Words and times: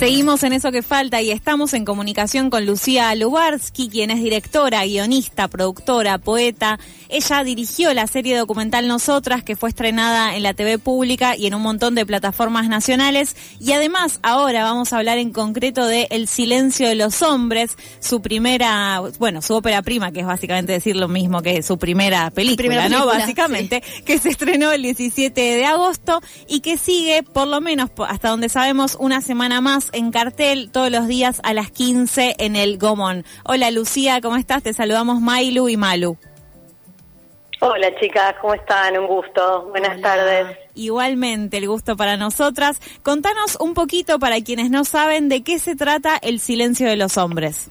Seguimos 0.00 0.42
en 0.44 0.54
eso 0.54 0.72
que 0.72 0.80
falta 0.80 1.20
y 1.20 1.30
estamos 1.30 1.74
en 1.74 1.84
comunicación 1.84 2.48
con 2.48 2.64
Lucía 2.64 3.14
Lubarsky, 3.14 3.90
quien 3.90 4.10
es 4.10 4.22
directora, 4.22 4.82
guionista, 4.86 5.46
productora, 5.46 6.16
poeta. 6.16 6.78
Ella 7.12 7.42
dirigió 7.42 7.92
la 7.92 8.06
serie 8.06 8.36
documental 8.36 8.86
Nosotras, 8.86 9.42
que 9.42 9.56
fue 9.56 9.70
estrenada 9.70 10.36
en 10.36 10.44
la 10.44 10.54
TV 10.54 10.78
pública 10.78 11.36
y 11.36 11.46
en 11.46 11.54
un 11.54 11.62
montón 11.62 11.96
de 11.96 12.06
plataformas 12.06 12.68
nacionales. 12.68 13.34
Y 13.58 13.72
además, 13.72 14.20
ahora 14.22 14.62
vamos 14.62 14.92
a 14.92 14.98
hablar 14.98 15.18
en 15.18 15.32
concreto 15.32 15.86
de 15.86 16.06
El 16.10 16.28
silencio 16.28 16.86
de 16.86 16.94
los 16.94 17.22
hombres, 17.22 17.76
su 17.98 18.22
primera, 18.22 19.02
bueno, 19.18 19.42
su 19.42 19.54
ópera 19.54 19.82
prima, 19.82 20.12
que 20.12 20.20
es 20.20 20.26
básicamente 20.26 20.72
decir 20.72 20.94
lo 20.94 21.08
mismo 21.08 21.42
que 21.42 21.64
su 21.64 21.78
primera 21.78 22.30
película, 22.30 22.88
¿no? 22.88 23.06
Básicamente, 23.06 23.82
que 24.04 24.18
se 24.18 24.28
estrenó 24.28 24.70
el 24.70 24.82
17 24.82 25.40
de 25.40 25.64
agosto 25.64 26.20
y 26.48 26.60
que 26.60 26.78
sigue, 26.78 27.24
por 27.24 27.48
lo 27.48 27.60
menos 27.60 27.90
hasta 28.06 28.28
donde 28.28 28.48
sabemos, 28.48 28.96
una 29.00 29.20
semana 29.20 29.60
más 29.60 29.88
en 29.92 30.12
cartel 30.12 30.70
todos 30.70 30.92
los 30.92 31.08
días 31.08 31.40
a 31.42 31.54
las 31.54 31.72
15 31.72 32.36
en 32.38 32.54
el 32.54 32.78
Gomón. 32.78 33.24
Hola 33.44 33.72
Lucía, 33.72 34.20
¿cómo 34.20 34.36
estás? 34.36 34.62
Te 34.62 34.72
saludamos 34.72 35.20
Mailu 35.20 35.68
y 35.68 35.76
Malu. 35.76 36.16
Hola 37.62 37.94
chicas, 38.00 38.36
¿cómo 38.40 38.54
están? 38.54 38.96
Un 38.96 39.06
gusto. 39.06 39.66
Buenas 39.66 40.00
tardes. 40.00 40.56
Igualmente, 40.74 41.58
el 41.58 41.68
gusto 41.68 41.94
para 41.94 42.16
nosotras. 42.16 42.80
Contanos 43.02 43.58
un 43.60 43.74
poquito 43.74 44.18
para 44.18 44.40
quienes 44.40 44.70
no 44.70 44.84
saben 44.84 45.28
de 45.28 45.44
qué 45.44 45.58
se 45.58 45.76
trata 45.76 46.16
El 46.22 46.40
silencio 46.40 46.88
de 46.88 46.96
los 46.96 47.18
hombres. 47.18 47.70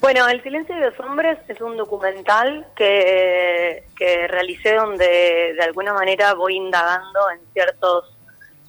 Bueno, 0.00 0.26
El 0.26 0.42
silencio 0.42 0.74
de 0.74 0.90
los 0.90 0.98
hombres 0.98 1.38
es 1.46 1.60
un 1.60 1.76
documental 1.76 2.66
que, 2.74 3.84
que 3.96 4.26
realicé 4.26 4.74
donde 4.74 5.54
de 5.54 5.62
alguna 5.62 5.94
manera 5.94 6.34
voy 6.34 6.56
indagando 6.56 7.30
en 7.30 7.38
ciertos 7.52 8.12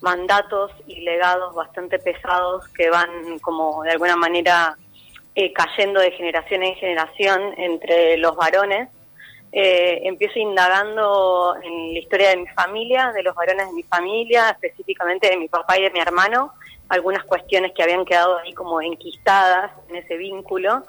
mandatos 0.02 0.70
y 0.86 1.02
legados 1.02 1.56
bastante 1.56 1.98
pesados 1.98 2.68
que 2.68 2.92
van 2.92 3.40
como 3.40 3.82
de 3.82 3.90
alguna 3.90 4.18
manera 4.18 4.78
eh, 5.36 5.52
cayendo 5.54 6.00
de 6.00 6.12
generación 6.12 6.64
en 6.64 6.76
generación 6.76 7.54
entre 7.58 8.18
los 8.18 8.36
varones. 8.36 8.90
Eh, 9.52 10.02
empiezo 10.04 10.40
indagando 10.40 11.56
en 11.62 11.94
la 11.94 12.00
historia 12.00 12.30
de 12.30 12.38
mi 12.38 12.48
familia, 12.48 13.12
de 13.12 13.24
los 13.24 13.36
varones 13.36 13.68
de 13.68 13.74
mi 13.74 13.84
familia, 13.84 14.50
específicamente 14.50 15.30
de 15.30 15.38
mi 15.38 15.48
papá 15.48 15.78
y 15.78 15.84
de 15.84 15.92
mi 15.92 16.00
hermano, 16.00 16.54
algunas 16.90 17.24
cuestiones 17.24 17.72
que 17.74 17.84
habían 17.84 18.04
quedado 18.04 18.38
ahí 18.40 18.54
como 18.54 18.82
enquistadas 18.82 19.72
en 19.90 19.98
ese 19.98 20.18
vínculo 20.18 20.84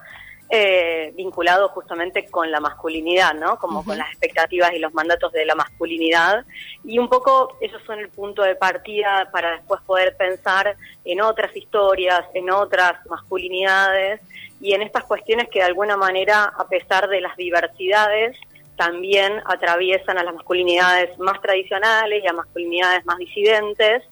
eh, 0.51 1.13
vinculado 1.17 1.69
justamente 1.69 2.27
con 2.27 2.51
la 2.51 2.61
masculinidad, 2.61 3.35
¿no? 3.35 3.59
Como 3.59 3.85
con 3.85 3.97
las 3.97 4.09
expectativas 4.11 4.73
y 4.75 4.79
los 4.79 4.93
mandatos 4.93 5.33
de 5.33 5.45
la 5.47 5.55
masculinidad. 5.55 6.45
Y 6.85 6.99
un 6.99 7.09
poco 7.09 7.57
esos 7.61 7.83
son 7.85 7.99
el 7.99 8.11
punto 8.11 8.43
de 8.43 8.57
partida 8.57 9.29
para 9.33 9.53
después 9.53 9.81
poder 9.83 10.17
pensar 10.17 10.77
en 11.05 11.21
otras 11.23 11.57
historias, 11.57 12.25
en 12.35 12.51
otras 12.51 13.05
masculinidades 13.07 14.21
y 14.61 14.75
en 14.75 14.83
estas 14.83 15.05
cuestiones 15.05 15.49
que 15.49 15.61
de 15.61 15.65
alguna 15.65 15.97
manera, 15.97 16.45
a 16.45 16.69
pesar 16.69 17.09
de 17.09 17.21
las 17.21 17.37
diversidades, 17.37 18.37
también 18.77 19.41
atraviesan 19.47 20.19
a 20.19 20.25
las 20.25 20.35
masculinidades 20.35 21.19
más 21.19 21.41
tradicionales 21.41 22.23
y 22.23 22.27
a 22.27 22.33
masculinidades 22.33 23.05
más 23.07 23.19
disidentes 23.19 24.03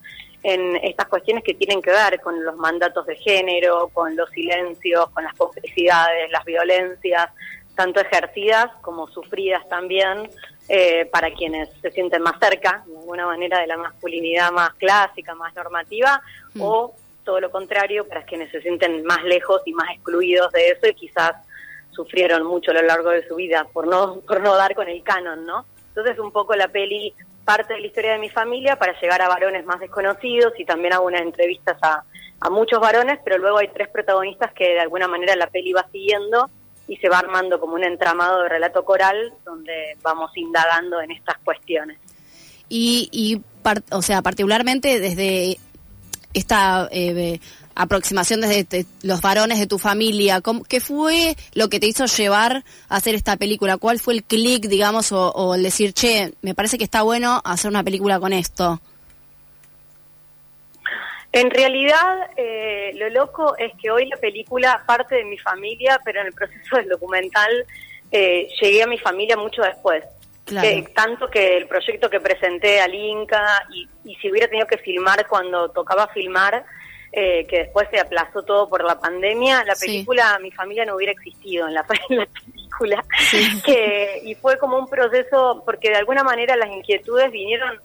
en 0.43 0.77
estas 0.77 1.07
cuestiones 1.09 1.45
que 1.45 1.55
tienen 1.55 1.81
que 1.83 1.91
ver 1.91 2.21
con 2.21 2.45
los 2.45 2.57
mandatos 2.57 3.07
de 3.07 3.17
género, 3.17 3.89
con 3.93 4.17
los 4.17 4.29
silencios, 4.31 5.09
con 5.11 5.25
las 5.25 5.35
complicidades, 5.35 6.31
las 6.31 6.45
violencias, 6.45 7.31
tanto 7.77 8.01
ejercidas 8.01 8.67
como 8.81 9.07
sufridas 9.09 9.67
también 9.69 10.29
eh, 10.69 11.07
para 11.07 11.33
quienes 11.33 11.69
se 11.81 11.91
sienten 11.91 12.23
más 12.23 12.39
cerca, 12.41 12.85
de 12.87 12.99
alguna 12.99 13.27
manera, 13.27 13.61
de 13.61 13.67
la 13.67 13.77
masculinidad 13.77 14.53
más 14.53 14.75
clásica, 14.75 15.35
más 15.35 15.55
normativa, 15.55 16.23
mm. 16.55 16.63
o 16.63 16.95
todo 17.25 17.41
lo 17.41 17.51
contrario, 17.51 18.07
para 18.09 18.25
quienes 18.25 18.51
se 18.51 18.61
sienten 18.63 19.05
más 19.05 19.23
lejos 19.25 19.63
y 19.67 19.73
más 19.73 19.91
excluidos 19.91 20.53
de 20.53 20.71
eso 20.71 20.87
y 20.89 20.95
quizás 20.95 21.33
sufrieron 21.91 22.45
mucho 22.45 22.71
a 22.71 22.75
lo 22.75 22.83
largo 22.83 23.11
de 23.11 23.27
su 23.27 23.37
vida 23.37 23.67
por 23.73 23.87
no, 23.87 24.21
por 24.21 24.41
no 24.41 24.55
dar 24.57 24.75
con 24.75 24.89
el 24.89 25.03
canon, 25.03 25.45
¿no? 25.45 25.67
Entonces 25.89 26.19
un 26.19 26.33
poco 26.33 26.55
la 26.55 26.69
peli 26.69 27.15
parte 27.45 27.75
de 27.75 27.81
la 27.81 27.87
historia 27.87 28.13
de 28.13 28.19
mi 28.19 28.31
familia 28.31 28.77
para 28.77 28.99
llegar 29.01 29.21
a 29.21 29.29
varones 29.29 29.67
más 29.67 29.81
desconocidos 29.81 30.55
y 30.59 30.65
también 30.65 30.95
hago 30.95 31.07
unas 31.07 31.23
entrevistas 31.23 31.77
a, 31.83 32.05
a 32.41 32.51
muchos 32.51 32.81
varones, 32.81 33.19
pero 33.25 33.39
luego 33.39 33.59
hay 33.59 33.69
tres 33.69 33.89
protagonistas 33.89 34.53
que 34.53 34.75
de 34.75 34.81
alguna 34.81 35.07
manera 35.07 35.37
la 35.37 35.49
peli 35.49 35.73
va 35.73 35.87
siguiendo 35.93 36.49
y 36.93 36.97
se 36.99 37.09
va 37.09 37.21
armando 37.21 37.59
como 37.59 37.75
un 37.75 37.85
entramado 37.85 38.43
de 38.43 38.51
relato 38.51 38.85
coral 38.85 39.33
donde 39.47 39.97
vamos 40.03 40.31
indagando 40.37 41.01
en 41.01 41.11
estas 41.11 41.39
cuestiones. 41.39 41.99
Y, 42.69 43.09
y 43.11 43.41
o 43.91 44.03
sea, 44.03 44.21
particularmente 44.21 45.01
desde 45.01 45.57
esta 46.35 46.89
eh, 46.91 47.41
aproximación 47.75 48.43
desde 48.43 48.85
los 49.01 49.23
varones 49.23 49.59
de 49.59 49.67
tu 49.67 49.79
familia? 49.79 50.43
¿Qué 50.69 50.81
fue 50.81 51.35
lo 51.55 51.71
que 51.71 51.81
te 51.81 51.87
hizo 51.87 52.05
llevar 52.05 52.63
a 52.91 52.97
hacer 52.97 53.15
esta 53.15 53.39
película? 53.39 53.79
¿Cuál 53.79 53.99
fue 53.99 54.13
el 54.13 54.25
clic, 54.25 54.67
digamos, 54.67 55.13
o, 55.13 55.55
el 55.55 55.63
decir, 55.63 55.95
che, 55.95 56.35
me 56.43 56.55
parece 56.55 56.77
que 56.77 56.85
está 56.85 57.01
bueno 57.01 57.41
hacer 57.43 57.71
una 57.71 57.83
película 57.83 58.21
con 58.21 58.35
esto? 58.35 58.83
En 61.33 61.51
realidad, 61.51 62.31
eh, 62.37 62.93
lo 62.95 63.09
loco 63.09 63.57
es 63.57 63.73
que 63.81 63.91
hoy 63.91 64.07
la 64.07 64.17
película 64.19 64.83
parte 64.87 65.17
de 65.17 65.25
mi 65.25 65.39
familia, 65.39 65.99
pero 66.05 66.21
en 66.21 66.27
el 66.27 66.33
proceso 66.33 66.77
del 66.77 66.89
documental 66.89 67.65
eh, 68.11 68.49
llegué 68.61 68.83
a 68.83 68.87
mi 68.87 68.99
familia 68.99 69.37
mucho 69.37 69.63
después. 69.63 70.05
tanto 70.95 71.29
que 71.29 71.57
el 71.57 71.67
proyecto 71.67 72.11
que 72.11 72.21
presenté 72.21 72.81
al 72.81 72.95
Inca 72.95 73.65
y, 73.73 73.89
y 74.05 74.15
si 74.17 74.31
hubiera 74.31 74.49
tenido 74.49 74.67
que 74.67 74.77
filmar 74.77 75.27
cuando 75.27 75.71
tocaba 75.71 76.09
filmar, 76.09 76.65
eh, 77.15 77.47
que 77.47 77.59
después 77.59 77.87
se 77.91 78.01
aplazó 78.01 78.43
todo 78.43 78.71
por 78.71 78.83
la 78.83 78.99
pandemia, 78.99 79.65
la 79.65 79.75
película 79.75 80.39
Mi 80.41 80.51
familia 80.51 80.87
no 80.87 80.97
hubiera 80.97 81.13
existido 81.13 81.69
en 81.69 81.75
la, 81.75 81.87
película. 81.87 83.05
Que, 83.67 84.23
y 84.25 84.35
fue 84.35 84.57
como 84.57 84.79
un 84.79 84.89
proceso, 84.89 85.63
porque 85.67 85.91
de 85.91 85.97
alguna 85.97 86.25
manera 86.25 86.57
las 86.57 86.71
inquietudes 86.71 87.31
vinieron, 87.31 87.79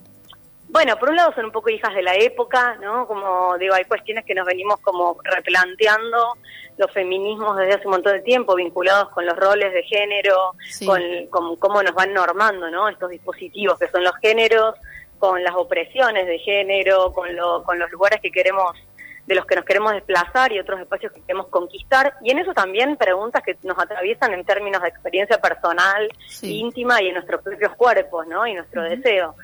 bueno, 0.68 0.96
por 0.98 1.10
un 1.10 1.16
lado 1.16 1.32
son 1.34 1.46
un 1.46 1.52
poco 1.52 1.70
hijas 1.70 1.94
de 1.94 2.02
la 2.02 2.14
época, 2.14 2.76
¿no? 2.80 3.06
Como 3.06 3.56
digo, 3.58 3.74
hay 3.74 3.84
cuestiones 3.84 4.24
que 4.24 4.34
nos 4.34 4.46
venimos 4.46 4.78
como 4.80 5.18
replanteando 5.24 6.36
los 6.76 6.92
feminismos 6.92 7.56
desde 7.56 7.74
hace 7.74 7.86
un 7.86 7.92
montón 7.92 8.12
de 8.12 8.20
tiempo, 8.22 8.54
vinculados 8.54 9.08
con 9.10 9.26
los 9.26 9.36
roles 9.36 9.72
de 9.72 9.82
género, 9.82 10.52
con, 10.84 11.02
con 11.30 11.56
cómo 11.56 11.82
nos 11.82 11.94
van 11.94 12.12
normando, 12.12 12.70
¿no? 12.70 12.88
Estos 12.88 13.10
dispositivos 13.10 13.78
que 13.78 13.88
son 13.88 14.04
los 14.04 14.14
géneros, 14.16 14.74
con 15.18 15.42
las 15.42 15.54
opresiones 15.54 16.26
de 16.26 16.38
género, 16.38 17.12
con, 17.12 17.34
lo, 17.34 17.64
con 17.64 17.78
los 17.78 17.90
lugares 17.90 18.20
que 18.20 18.30
queremos 18.30 18.76
de 19.26 19.34
los 19.34 19.44
que 19.44 19.56
nos 19.56 19.64
queremos 19.66 19.92
desplazar 19.92 20.52
y 20.52 20.58
otros 20.58 20.80
espacios 20.80 21.12
que 21.12 21.20
queremos 21.20 21.48
conquistar. 21.48 22.14
Y 22.22 22.30
en 22.30 22.38
eso 22.38 22.54
también 22.54 22.96
preguntas 22.96 23.42
que 23.42 23.58
nos 23.62 23.78
atraviesan 23.78 24.32
en 24.32 24.42
términos 24.42 24.80
de 24.80 24.88
experiencia 24.88 25.38
personal, 25.38 26.08
íntima 26.40 27.02
y 27.02 27.08
en 27.08 27.14
nuestros 27.14 27.42
propios 27.42 27.74
cuerpos, 27.76 28.26
¿no? 28.26 28.46
Y 28.46 28.54
nuestro 28.54 28.82
deseo. 28.84 29.34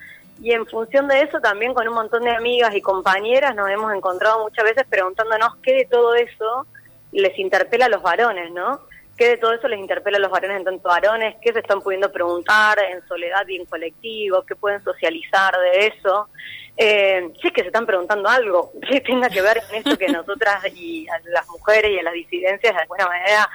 Y 0.42 0.52
en 0.52 0.66
función 0.66 1.08
de 1.08 1.22
eso 1.22 1.40
también 1.40 1.74
con 1.74 1.86
un 1.88 1.94
montón 1.94 2.24
de 2.24 2.30
amigas 2.30 2.74
y 2.74 2.80
compañeras 2.80 3.54
nos 3.54 3.70
hemos 3.70 3.94
encontrado 3.94 4.42
muchas 4.42 4.64
veces 4.64 4.84
preguntándonos 4.88 5.56
qué 5.62 5.74
de 5.74 5.84
todo 5.86 6.14
eso 6.14 6.66
les 7.12 7.38
interpela 7.38 7.86
a 7.86 7.88
los 7.88 8.02
varones, 8.02 8.50
¿no? 8.52 8.80
¿Qué 9.16 9.28
de 9.28 9.36
todo 9.36 9.52
eso 9.52 9.68
les 9.68 9.78
interpela 9.78 10.16
a 10.16 10.20
los 10.20 10.30
varones 10.30 10.58
en 10.58 10.64
tanto 10.64 10.88
varones? 10.88 11.36
¿Qué 11.40 11.52
se 11.52 11.60
están 11.60 11.80
pudiendo 11.80 12.10
preguntar 12.10 12.78
en 12.80 13.06
soledad 13.06 13.46
y 13.46 13.56
en 13.56 13.64
colectivo? 13.64 14.42
¿Qué 14.42 14.56
pueden 14.56 14.82
socializar 14.82 15.54
de 15.56 15.86
eso? 15.86 16.28
Eh, 16.76 17.30
si 17.40 17.46
es 17.46 17.52
que 17.52 17.60
se 17.60 17.68
están 17.68 17.86
preguntando 17.86 18.28
algo 18.28 18.72
que 18.88 19.00
tenga 19.00 19.28
que 19.28 19.40
ver 19.40 19.62
con 19.64 19.76
esto 19.76 19.96
que 19.96 20.08
nosotras 20.12 20.64
y 20.74 21.06
a 21.08 21.20
las 21.30 21.48
mujeres 21.48 21.92
y 21.92 21.98
a 22.00 22.02
las 22.02 22.14
disidencias 22.14 22.74
de 22.74 22.80
alguna 22.80 23.06
manera 23.06 23.48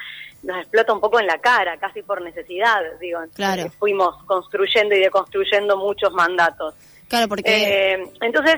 nos 0.43 0.57
explota 0.57 0.93
un 0.93 0.99
poco 0.99 1.19
en 1.19 1.27
la 1.27 1.39
cara, 1.39 1.77
casi 1.77 2.01
por 2.01 2.21
necesidad, 2.21 2.81
digo. 2.99 3.19
Claro. 3.35 3.69
Fuimos 3.77 4.23
construyendo 4.25 4.95
y 4.95 4.99
deconstruyendo 4.99 5.77
muchos 5.77 6.13
mandatos. 6.13 6.75
Claro, 7.07 7.27
porque... 7.27 7.43
Eh, 7.45 8.03
entonces, 8.21 8.55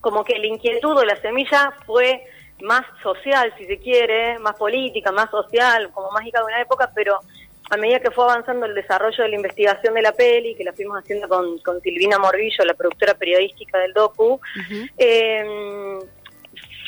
como 0.00 0.24
que 0.24 0.38
la 0.38 0.46
inquietud 0.46 0.96
o 0.96 1.04
la 1.04 1.16
semilla 1.16 1.72
fue 1.86 2.24
más 2.62 2.84
social, 3.02 3.52
si 3.58 3.66
se 3.66 3.78
quiere, 3.78 4.38
más 4.38 4.56
política, 4.56 5.10
más 5.12 5.30
social, 5.30 5.90
como 5.92 6.10
mágica 6.10 6.40
de 6.40 6.44
una 6.44 6.60
época, 6.60 6.90
pero 6.94 7.18
a 7.70 7.76
medida 7.76 8.00
que 8.00 8.10
fue 8.10 8.24
avanzando 8.24 8.66
el 8.66 8.74
desarrollo 8.74 9.24
de 9.24 9.30
la 9.30 9.36
investigación 9.36 9.94
de 9.94 10.02
la 10.02 10.12
peli, 10.12 10.54
que 10.54 10.64
la 10.64 10.72
fuimos 10.72 10.98
haciendo 10.98 11.28
con, 11.28 11.58
con 11.58 11.80
Silvina 11.80 12.18
Morbillo, 12.18 12.64
la 12.64 12.74
productora 12.74 13.14
periodística 13.14 13.78
del 13.78 13.92
docu, 13.92 14.38
eh, 14.98 15.98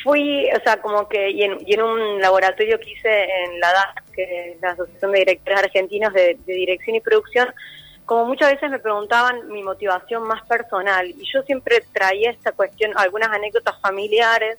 fui, 0.02 0.48
o 0.50 0.60
sea, 0.62 0.80
como 0.80 1.08
que, 1.08 1.30
y 1.30 1.42
en, 1.42 1.82
un 1.82 2.20
laboratorio 2.20 2.78
que 2.78 2.90
hice 2.90 3.24
en 3.24 3.60
la 3.60 3.72
DAC, 3.72 4.12
que 4.12 4.50
es 4.50 4.60
la 4.60 4.70
Asociación 4.70 5.12
de 5.12 5.18
Directores 5.20 5.58
Argentinos 5.58 6.12
de, 6.12 6.38
de 6.46 6.54
Dirección 6.54 6.96
y 6.96 7.00
Producción, 7.00 7.52
como 8.04 8.24
muchas 8.24 8.52
veces 8.52 8.70
me 8.70 8.78
preguntaban 8.78 9.48
mi 9.48 9.62
motivación 9.62 10.22
más 10.22 10.46
personal, 10.46 11.08
y 11.08 11.24
yo 11.32 11.42
siempre 11.42 11.82
traía 11.92 12.30
esta 12.30 12.52
cuestión, 12.52 12.92
algunas 12.96 13.30
anécdotas 13.30 13.80
familiares, 13.80 14.58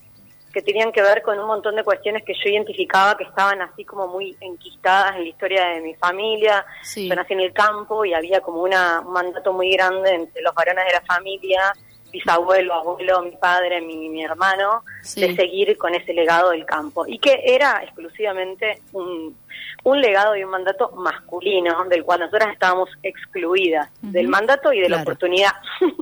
que 0.58 0.62
tenían 0.62 0.92
que 0.92 1.04
ver 1.04 1.22
con 1.22 1.40
un 1.40 1.46
montón 1.46 1.76
de 1.76 1.84
cuestiones 1.84 2.24
que 2.24 2.34
yo 2.34 2.50
identificaba 2.50 3.16
que 3.16 3.26
estaban 3.26 3.62
así 3.62 3.86
como 3.86 4.08
muy 4.08 4.36
enquistadas 4.42 5.16
en 5.16 5.24
la 5.24 5.30
historia 5.30 5.66
de 5.68 5.82
mi 5.82 5.94
familia. 5.94 6.66
Yo 6.96 7.14
nací 7.14 7.34
en 7.34 7.42
el 7.42 7.54
campo 7.54 8.04
y 8.06 8.14
había 8.14 8.42
como 8.42 8.64
una, 8.64 9.02
un 9.02 9.14
mandato 9.14 9.54
muy 9.54 9.72
grande 9.74 10.16
entre 10.16 10.42
los 10.42 10.56
varones 10.56 10.86
de 10.86 10.94
la 10.94 11.02
familia 11.02 11.74
bisabuelo, 12.12 12.74
abuelo, 12.74 13.22
mi 13.24 13.32
padre, 13.32 13.82
mi, 13.82 14.10
mi 14.10 14.24
hermano, 14.24 14.84
de 15.16 15.36
seguir 15.36 15.78
con 15.78 15.94
ese 15.94 16.14
legado 16.14 16.52
del 16.52 16.66
campo. 16.66 17.06
Y 17.08 17.20
que 17.20 17.42
era 17.46 17.82
exclusivamente 17.84 18.82
un, 18.94 19.36
un 19.84 20.02
legado 20.02 20.36
y 20.36 20.44
un 20.44 20.52
mandato 20.52 20.92
masculino, 20.92 21.86
del 21.86 22.04
cual 22.04 22.22
nosotras 22.22 22.52
estábamos 22.54 22.90
excluidas, 23.04 23.90
del 24.02 24.28
mandato 24.28 24.74
y 24.74 24.82
de 24.82 24.90
la 24.90 25.02
oportunidad. 25.02 25.54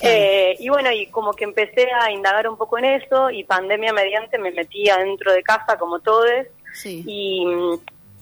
Eh, 0.00 0.56
y 0.58 0.68
bueno, 0.68 0.92
y 0.92 1.06
como 1.06 1.32
que 1.32 1.44
empecé 1.44 1.88
a 1.90 2.10
indagar 2.10 2.48
un 2.48 2.56
poco 2.56 2.78
en 2.78 2.84
eso, 2.84 3.30
y 3.30 3.42
pandemia 3.44 3.92
mediante 3.92 4.38
me 4.38 4.52
metía 4.52 4.98
dentro 4.98 5.32
de 5.32 5.42
casa 5.42 5.78
como 5.78 6.00
todos, 6.00 6.46
y, 6.84 7.44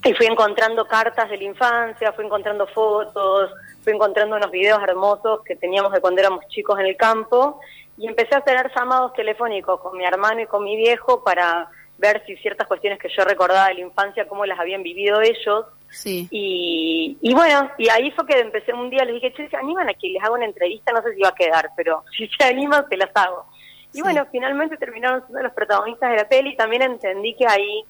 y 0.05 0.15
fui 0.15 0.27
encontrando 0.27 0.87
cartas 0.87 1.29
de 1.29 1.37
la 1.37 1.45
infancia, 1.45 2.13
fui 2.13 2.25
encontrando 2.25 2.67
fotos, 2.69 3.51
fui 3.85 3.93
encontrando 3.93 4.37
unos 4.37 4.51
videos 4.51 4.83
hermosos 4.83 5.43
que 5.45 5.55
teníamos 5.55 5.93
de 5.93 6.01
cuando 6.01 6.21
éramos 6.21 6.49
chicos 6.49 6.81
en 6.81 6.87
el 6.87 6.97
campo, 6.97 7.61
y 7.97 8.09
empecé 8.09 8.35
a 8.35 8.39
hacer 8.39 8.73
llamados 8.75 9.13
telefónicos 9.13 9.81
con 9.81 9.97
mi 9.97 10.05
hermano 10.05 10.41
y 10.41 10.47
con 10.47 10.65
mi 10.65 10.77
viejo 10.77 11.23
para 11.23 11.69
ver 11.99 12.23
si 12.27 12.37
ciertas 12.37 12.67
cuestiones 12.67 12.99
que 12.99 13.09
yo 13.09 13.25
recordaba 13.25 13.69
de 13.69 13.75
la 13.75 13.81
infancia, 13.81 14.27
cómo 14.27 14.45
las 14.47 14.59
habían 14.59 14.83
vivido 14.83 15.21
ellos. 15.21 15.67
Sí. 15.91 16.27
Y, 16.31 17.17
y 17.21 17.35
bueno, 17.35 17.71
y 17.79 17.89
ahí 17.89 18.11
fue 18.11 18.27
que 18.27 18.41
empecé 18.41 18.73
un 18.73 18.91
día, 18.91 19.05
les 19.05 19.15
dije, 19.15 19.33
che, 19.33 19.49
¿se 19.49 19.57
animan 19.57 19.89
a 19.89 19.95
que 19.95 20.09
les 20.09 20.23
haga 20.23 20.33
una 20.33 20.45
entrevista? 20.45 20.93
No 20.93 21.03
sé 21.03 21.15
si 21.15 21.21
va 21.21 21.29
a 21.29 21.35
quedar, 21.35 21.71
pero 21.77 22.03
si 22.17 22.27
se 22.27 22.45
animan, 22.45 22.89
se 22.89 22.97
las 22.97 23.11
hago. 23.15 23.47
Y 23.93 24.03
bueno, 24.03 24.27
finalmente 24.33 24.77
terminaron 24.77 25.21
siendo 25.25 25.41
los 25.41 25.53
protagonistas 25.53 26.11
de 26.11 26.17
la 26.17 26.29
peli. 26.29 26.57
También 26.57 26.83
entendí 26.83 27.37
que 27.37 27.47
ahí, 27.47 27.85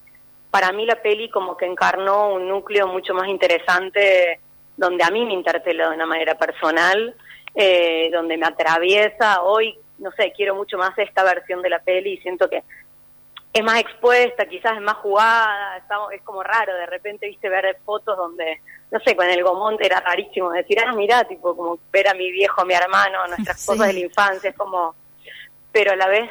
para 0.51 0.71
mí, 0.71 0.85
la 0.85 0.97
peli 0.97 1.31
como 1.31 1.57
que 1.57 1.65
encarnó 1.65 2.35
un 2.35 2.47
núcleo 2.47 2.87
mucho 2.89 3.15
más 3.15 3.27
interesante, 3.27 4.39
donde 4.77 5.05
a 5.05 5.11
mí 5.11 5.25
me 5.25 5.33
interpeló 5.33 5.91
de 5.91 5.97
una 5.97 6.07
manera 6.07 6.37
personal, 6.37 7.15
eh, 7.55 8.11
donde 8.13 8.37
me 8.37 8.47
atraviesa. 8.47 9.43
Hoy, 9.43 9.79
no 9.99 10.11
sé, 10.13 10.33
quiero 10.37 10.55
mucho 10.55 10.77
más 10.77 10.97
esta 10.99 11.23
versión 11.23 11.63
de 11.63 11.71
la 11.71 11.79
peli 11.81 12.15
y 12.15 12.19
siento 12.19 12.49
que 12.49 12.63
es 13.55 13.63
más 13.63 13.81
expuesta, 13.81 14.47
quizás 14.47 14.75
es 14.75 14.83
más 14.83 14.97
jugada, 14.97 15.77
estamos, 15.77 16.13
es 16.13 16.21
como 16.23 16.43
raro 16.43 16.75
de 16.75 16.87
repente, 16.87 17.29
viste, 17.29 17.49
ver 17.49 17.79
fotos 17.85 18.17
donde, 18.17 18.61
no 18.91 18.99
sé, 18.99 19.15
con 19.15 19.31
el 19.31 19.45
Gomont 19.45 19.81
era 19.81 20.01
rarísimo 20.01 20.51
decir, 20.51 20.77
ah, 20.85 20.93
mira, 20.93 21.23
tipo, 21.23 21.57
como 21.57 21.79
ver 21.93 22.09
a 22.09 22.15
mi 22.15 22.33
viejo, 22.33 22.63
a 22.63 22.65
mi 22.65 22.75
hermano, 22.75 23.25
nuestras 23.29 23.65
cosas 23.65 23.87
de 23.87 23.93
la 23.93 24.01
infancia, 24.01 24.51
es 24.51 24.57
como, 24.57 24.97
pero 25.71 25.93
a 25.93 25.97
la 25.97 26.09
vez 26.09 26.29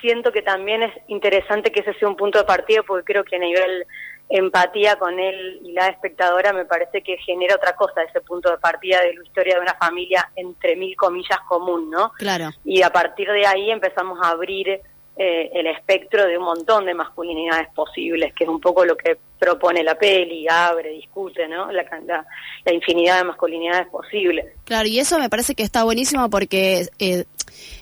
siento 0.00 0.32
que 0.32 0.42
también 0.42 0.82
es 0.82 0.92
interesante 1.06 1.70
que 1.70 1.80
ese 1.80 1.94
sea 1.94 2.08
un 2.08 2.16
punto 2.16 2.38
de 2.40 2.44
partida, 2.44 2.82
porque 2.82 3.12
creo 3.12 3.22
que 3.22 3.36
a 3.36 3.38
nivel 3.38 3.86
empatía 4.30 4.96
con 4.96 5.18
él 5.18 5.60
y 5.64 5.72
la 5.72 5.88
espectadora 5.88 6.52
me 6.52 6.64
parece 6.64 7.02
que 7.02 7.18
genera 7.18 7.56
otra 7.56 7.74
cosa 7.74 8.02
ese 8.02 8.20
punto 8.20 8.50
de 8.50 8.58
partida 8.58 9.00
de 9.02 9.14
la 9.14 9.24
historia 9.24 9.56
de 9.56 9.60
una 9.60 9.74
familia 9.74 10.30
entre 10.36 10.76
mil 10.76 10.94
comillas 10.96 11.40
común, 11.48 11.90
¿no? 11.90 12.12
Claro. 12.12 12.50
Y 12.64 12.82
a 12.82 12.90
partir 12.90 13.28
de 13.28 13.44
ahí 13.44 13.70
empezamos 13.70 14.18
a 14.22 14.30
abrir 14.30 14.80
eh, 15.22 15.50
el 15.52 15.66
espectro 15.66 16.24
de 16.26 16.38
un 16.38 16.44
montón 16.44 16.86
de 16.86 16.94
masculinidades 16.94 17.68
posibles, 17.74 18.32
que 18.32 18.44
es 18.44 18.50
un 18.50 18.60
poco 18.60 18.84
lo 18.84 18.96
que 18.96 19.18
propone 19.38 19.82
la 19.82 19.96
peli, 19.96 20.46
abre, 20.48 20.90
discute, 20.90 21.48
¿no? 21.48 21.70
La, 21.72 21.84
la, 22.06 22.72
infinidad 22.72 23.18
de 23.18 23.24
masculinidades 23.24 23.88
posibles. 23.88 24.46
Claro, 24.64 24.88
y 24.88 24.98
eso 24.98 25.18
me 25.18 25.28
parece 25.28 25.54
que 25.54 25.62
está 25.62 25.82
buenísimo 25.84 26.30
porque 26.30 26.86
eh, 26.98 27.24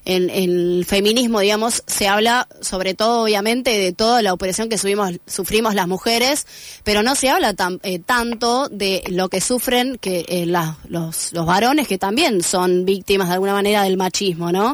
en, 0.05 0.31
el 0.31 0.85
feminismo, 0.87 1.41
digamos, 1.41 1.83
se 1.87 2.09
habla 2.09 2.47
sobre 2.61 2.95
todo, 2.95 3.25
obviamente, 3.25 3.71
de 3.71 3.93
toda 3.93 4.23
la 4.23 4.33
opresión 4.33 4.69
que 4.69 4.79
subimos, 4.79 5.13
sufrimos 5.27 5.75
las 5.75 5.89
mujeres, 5.89 6.47
pero 6.85 7.03
no 7.03 7.15
se 7.15 7.31
habla 7.31 7.55
tan, 7.55 7.81
eh, 7.83 7.99
tanto 7.99 8.69
de 8.69 9.03
lo 9.11 9.29
que 9.29 9.41
sufren 9.41 9.99
que 9.99 10.25
eh, 10.29 10.47
los, 10.47 11.33
los 11.33 11.47
varones, 11.47 11.89
que 11.89 11.99
también 11.99 12.43
son 12.43 12.85
víctimas 12.85 13.29
de 13.29 13.35
alguna 13.35 13.53
manera 13.53 13.83
del 13.83 13.97
machismo, 13.97 14.53
¿no? 14.53 14.73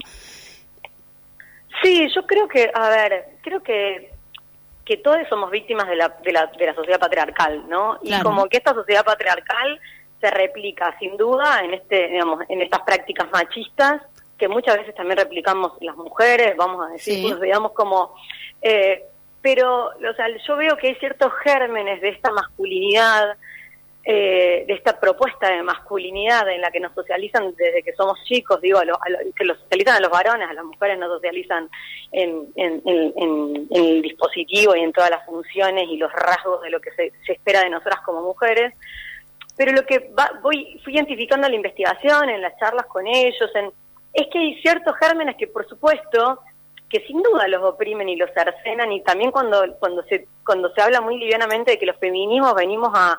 Sí, 1.83 2.09
yo 2.15 2.27
creo 2.27 2.49
que, 2.49 2.71
a 2.73 2.89
ver, 2.89 3.37
creo 3.43 3.63
que 3.63 4.15
que 4.85 4.99
todos 4.99 5.19
somos 5.29 5.51
víctimas 5.51 5.89
de 5.89 5.97
la, 5.97 6.09
de 6.23 6.33
la, 6.33 6.47
de 6.47 6.67
la 6.67 6.75
sociedad 6.75 7.01
patriarcal, 7.01 7.69
¿no? 7.69 7.99
Y 8.03 8.13
como 8.21 8.47
que 8.49 8.59
esta 8.59 8.75
sociedad 8.75 9.05
patriarcal 9.05 9.81
se 10.21 10.31
replica 10.31 10.97
sin 10.99 11.17
duda 11.17 11.61
en 11.63 11.75
este, 11.75 12.09
digamos, 12.09 12.41
en 12.49 12.63
estas 12.63 12.81
prácticas 12.83 13.31
machistas 13.33 14.03
que 14.39 14.49
muchas 14.49 14.77
veces 14.77 14.95
también 14.95 15.19
replicamos 15.19 15.73
las 15.81 15.97
mujeres, 15.97 16.57
vamos 16.57 16.87
a 16.87 16.93
decir, 16.93 17.31
nos 17.31 17.41
veamos 17.41 17.73
como, 17.73 18.15
eh, 18.63 19.05
pero, 19.41 19.87
o 19.87 20.15
sea, 20.17 20.27
yo 20.47 20.57
veo 20.57 20.77
que 20.77 20.89
hay 20.89 20.95
ciertos 20.97 21.33
gérmenes 21.43 22.01
de 22.01 22.09
esta 22.09 22.31
masculinidad 22.31 23.37
eh, 24.07 24.65
de 24.67 24.75
esta 24.75 25.01
propuesta 25.01 25.49
de 25.49 25.63
masculinidad 25.63 26.47
en 26.51 26.61
la 26.61 26.71
que 26.71 26.79
nos 26.79 26.93
socializan 26.93 27.55
desde 27.57 27.83
que 27.83 27.95
somos 27.95 28.23
chicos, 28.25 28.61
digo, 28.61 28.79
que 29.35 29.45
los 29.47 29.59
socializan 29.61 29.97
a 29.97 30.01
los 30.01 30.11
varones, 30.11 30.47
a 30.47 30.53
las 30.53 30.65
mujeres 30.65 30.99
nos 30.99 31.09
socializan 31.09 31.71
en, 32.13 32.53
el 32.55 34.03
dispositivo 34.03 34.77
y 34.77 34.81
en 34.81 34.93
todas 34.93 35.09
las 35.09 35.25
funciones 35.25 35.89
y 35.89 35.97
los 35.97 36.13
rasgos 36.13 36.61
de 36.61 36.69
lo 36.69 36.83
que 36.83 36.91
se, 36.91 37.13
espera 37.27 37.61
de 37.61 37.71
nosotras 37.71 38.01
como 38.05 38.21
mujeres. 38.21 38.75
Pero 39.57 39.73
lo 39.73 39.87
que 39.87 40.11
voy 40.43 40.79
fui 40.85 40.93
identificando 40.93 41.47
en 41.47 41.53
la 41.53 41.57
investigación, 41.57 42.29
en 42.29 42.43
las 42.43 42.59
charlas 42.59 42.85
con 42.85 43.07
ellos, 43.07 43.51
en, 43.55 43.73
es 44.15 44.29
que 44.29 44.39
hay 44.39 44.55
ciertos 44.63 44.95
gérmenes 44.97 45.37
que, 45.37 45.49
por 45.49 45.69
supuesto, 45.69 46.41
que 46.89 47.01
sin 47.01 47.21
duda 47.23 47.49
los 47.49 47.63
oprimen 47.63 48.09
y 48.09 48.17
los 48.17 48.31
cercenan 48.33 48.93
y 48.93 49.03
también 49.03 49.33
cuando 49.33 49.65
cuando 49.81 50.05
se 50.05 50.29
cuando 50.47 50.73
se 50.75 50.81
habla 50.81 51.01
muy 51.01 51.19
livianamente 51.19 51.73
de 51.73 51.79
que 51.79 51.87
los 51.87 51.97
feminismos 51.97 52.55
venimos 52.55 52.93
a, 52.95 53.19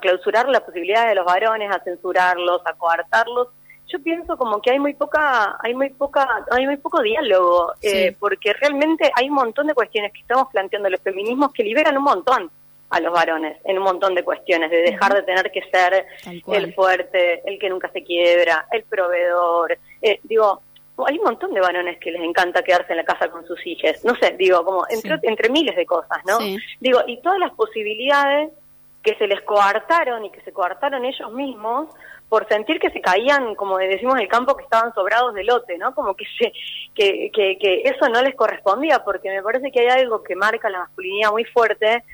clausurar 0.00 0.48
las 0.48 0.62
posibilidades 0.62 1.10
de 1.10 1.14
los 1.16 1.24
varones, 1.24 1.70
a 1.70 1.82
censurarlos, 1.82 2.62
a 2.64 2.72
coartarlos, 2.74 3.48
yo 3.88 4.02
pienso 4.02 4.36
como 4.36 4.60
que 4.60 4.70
hay 4.70 4.78
muy 4.80 4.94
poca 4.94 5.56
hay 5.60 5.74
muy 5.74 5.90
poca 5.90 6.44
hay 6.50 6.66
muy 6.66 6.78
poco 6.78 7.00
diálogo 7.00 7.74
eh, 7.82 8.16
porque 8.18 8.52
realmente 8.54 9.12
hay 9.14 9.28
un 9.28 9.36
montón 9.36 9.68
de 9.68 9.74
cuestiones 9.74 10.12
que 10.12 10.20
estamos 10.20 10.48
planteando. 10.50 10.90
Los 10.90 11.00
feminismos 11.00 11.52
que 11.52 11.62
liberan 11.62 11.96
un 11.98 12.04
montón 12.04 12.50
a 12.92 13.00
los 13.00 13.12
varones 13.12 13.56
en 13.64 13.78
un 13.78 13.84
montón 13.84 14.14
de 14.14 14.22
cuestiones, 14.22 14.70
de 14.70 14.82
dejar 14.82 15.14
de 15.14 15.22
tener 15.22 15.50
que 15.50 15.62
ser 15.70 16.06
el 16.46 16.74
fuerte, 16.74 17.42
el 17.46 17.58
que 17.58 17.70
nunca 17.70 17.90
se 17.90 18.04
quiebra, 18.04 18.66
el 18.70 18.82
proveedor. 18.84 19.78
Eh, 20.02 20.20
digo, 20.24 20.60
hay 21.06 21.16
un 21.16 21.24
montón 21.24 21.54
de 21.54 21.60
varones 21.60 21.98
que 21.98 22.10
les 22.10 22.22
encanta 22.22 22.62
quedarse 22.62 22.92
en 22.92 22.98
la 22.98 23.04
casa 23.04 23.28
con 23.28 23.46
sus 23.46 23.66
hijas, 23.66 24.04
no 24.04 24.14
sé, 24.16 24.36
digo, 24.38 24.62
como 24.62 24.84
entre, 24.90 25.18
entre 25.22 25.48
miles 25.48 25.74
de 25.74 25.86
cosas, 25.86 26.18
¿no? 26.26 26.38
Digo, 26.80 27.00
y 27.06 27.18
todas 27.22 27.38
las 27.38 27.52
posibilidades 27.52 28.50
que 29.02 29.14
se 29.16 29.26
les 29.26 29.40
coartaron 29.40 30.26
y 30.26 30.30
que 30.30 30.42
se 30.42 30.52
coartaron 30.52 31.06
ellos 31.06 31.32
mismos 31.32 31.88
por 32.28 32.46
sentir 32.46 32.78
que 32.78 32.90
se 32.90 33.00
caían, 33.00 33.54
como 33.54 33.78
decimos 33.78 34.16
en 34.16 34.22
el 34.22 34.28
campo, 34.28 34.54
que 34.54 34.64
estaban 34.64 34.92
sobrados 34.94 35.34
de 35.34 35.44
lote, 35.44 35.78
¿no? 35.78 35.94
Como 35.94 36.14
que, 36.14 36.24
se, 36.38 36.52
que, 36.94 37.30
que, 37.32 37.58
que 37.58 37.82
eso 37.84 38.08
no 38.10 38.22
les 38.22 38.34
correspondía, 38.34 39.02
porque 39.02 39.30
me 39.30 39.42
parece 39.42 39.72
que 39.72 39.80
hay 39.80 40.02
algo 40.02 40.22
que 40.22 40.36
marca 40.36 40.68
la 40.68 40.80
masculinidad 40.80 41.30
muy 41.30 41.44
fuerte, 41.44 42.04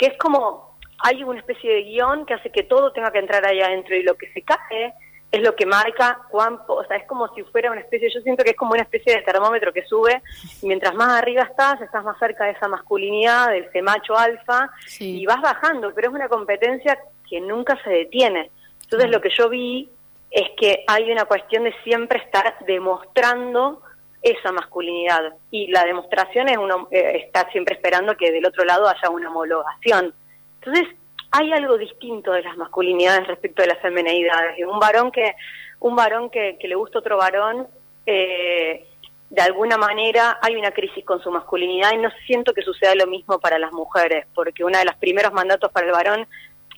que 0.00 0.06
es 0.06 0.16
como 0.16 0.70
hay 0.98 1.22
una 1.22 1.40
especie 1.40 1.70
de 1.70 1.82
guion 1.82 2.24
que 2.24 2.34
hace 2.34 2.50
que 2.50 2.62
todo 2.62 2.90
tenga 2.92 3.12
que 3.12 3.18
entrar 3.18 3.44
ahí 3.44 3.60
adentro 3.60 3.94
y 3.94 4.02
lo 4.02 4.16
que 4.16 4.32
se 4.32 4.40
cae 4.42 4.94
es 5.30 5.42
lo 5.42 5.54
que 5.54 5.66
marca 5.66 6.22
cuán, 6.30 6.58
o 6.66 6.84
sea, 6.84 6.96
es 6.96 7.06
como 7.06 7.28
si 7.34 7.42
fuera 7.44 7.70
una 7.70 7.82
especie, 7.82 8.10
yo 8.12 8.20
siento 8.22 8.42
que 8.42 8.50
es 8.50 8.56
como 8.56 8.72
una 8.72 8.82
especie 8.82 9.14
de 9.14 9.22
termómetro 9.22 9.72
que 9.72 9.84
sube, 9.84 10.22
y 10.60 10.66
mientras 10.66 10.92
más 10.94 11.10
arriba 11.20 11.42
estás, 11.42 11.80
estás 11.82 12.02
más 12.02 12.18
cerca 12.18 12.46
de 12.46 12.52
esa 12.52 12.66
masculinidad, 12.66 13.50
de 13.50 13.58
ese 13.58 13.80
macho 13.80 14.16
alfa, 14.16 14.70
y 14.98 15.24
vas 15.26 15.40
bajando, 15.40 15.92
pero 15.94 16.08
es 16.08 16.14
una 16.14 16.28
competencia 16.28 16.98
que 17.28 17.40
nunca 17.40 17.78
se 17.84 17.90
detiene. 17.90 18.50
Entonces 18.82 19.08
lo 19.08 19.20
que 19.20 19.30
yo 19.30 19.48
vi 19.48 19.88
es 20.32 20.48
que 20.56 20.82
hay 20.88 21.12
una 21.12 21.26
cuestión 21.26 21.62
de 21.62 21.74
siempre 21.84 22.18
estar 22.18 22.56
demostrando 22.66 23.82
esa 24.22 24.52
masculinidad, 24.52 25.34
y 25.50 25.68
la 25.68 25.84
demostración 25.84 26.48
es 26.48 26.58
uno, 26.58 26.88
eh, 26.90 27.22
está 27.24 27.50
siempre 27.50 27.74
esperando 27.74 28.16
que 28.16 28.30
del 28.30 28.46
otro 28.46 28.64
lado 28.64 28.88
haya 28.88 29.08
una 29.10 29.30
homologación. 29.30 30.14
Entonces, 30.60 30.88
hay 31.30 31.52
algo 31.52 31.78
distinto 31.78 32.32
de 32.32 32.42
las 32.42 32.56
masculinidades 32.56 33.26
respecto 33.26 33.62
de 33.62 33.68
las 33.68 33.78
femenidades. 33.78 34.58
Un 34.66 34.78
varón 34.78 35.10
que, 35.10 35.34
un 35.80 35.96
varón 35.96 36.28
que, 36.28 36.58
le 36.60 36.74
gusta 36.74 36.98
otro 36.98 37.16
varón, 37.16 37.66
eh, 38.04 38.86
de 39.30 39.42
alguna 39.42 39.78
manera 39.78 40.38
hay 40.42 40.56
una 40.56 40.72
crisis 40.72 41.04
con 41.04 41.22
su 41.22 41.30
masculinidad 41.30 41.92
y 41.92 41.98
no 41.98 42.10
siento 42.26 42.52
que 42.52 42.62
suceda 42.62 42.94
lo 42.96 43.06
mismo 43.06 43.38
para 43.38 43.58
las 43.58 43.72
mujeres, 43.72 44.26
porque 44.34 44.64
uno 44.64 44.76
de 44.78 44.84
los 44.84 44.96
primeros 44.96 45.32
mandatos 45.32 45.70
para 45.70 45.86
el 45.86 45.92
varón 45.92 46.26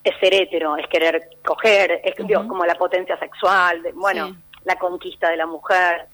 es 0.04 0.14
ser 0.20 0.34
hétero, 0.34 0.76
es 0.76 0.86
querer 0.88 1.30
coger, 1.44 2.02
es 2.04 2.14
como 2.14 2.66
la 2.66 2.74
potencia 2.74 3.18
sexual, 3.18 3.82
bueno, 3.94 4.36
la 4.64 4.76
conquista 4.76 5.30
de 5.30 5.36
la 5.36 5.46
mujer. 5.46 6.06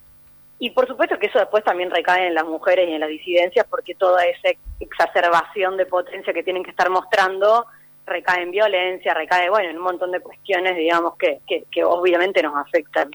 Y 0.61 0.71
por 0.71 0.89
supuesto 0.89 1.19
que 1.19 1.27
eso 1.27 1.39
después 1.39 1.63
también 1.63 1.91
recae 1.91 2.27
en 2.27 2.35
las 2.35 2.45
mujeres 2.45 2.89
y 2.89 2.93
en 2.93 3.01
las 3.01 3.09
disidencias, 3.09 3.67
porque 3.69 3.95
toda 3.95 4.25
esa 4.25 4.51
exacerbación 4.81 5.77
de 5.77 5.87
potencia 5.87 6.33
que 6.33 6.43
tienen 6.43 6.65
que 6.65 6.71
estar 6.71 6.91
mostrando 6.91 7.67
recae 8.07 8.43
en 8.43 8.51
violencia, 8.51 9.15
recae, 9.15 9.51
bueno, 9.51 9.71
en 9.71 9.77
un 9.77 9.85
montón 9.85 10.11
de 10.11 10.21
cuestiones, 10.21 10.77
digamos, 10.77 11.15
que, 11.17 11.41
que, 11.47 11.85
obviamente 11.85 12.43
nos 12.43 12.57
afectan. 12.57 13.11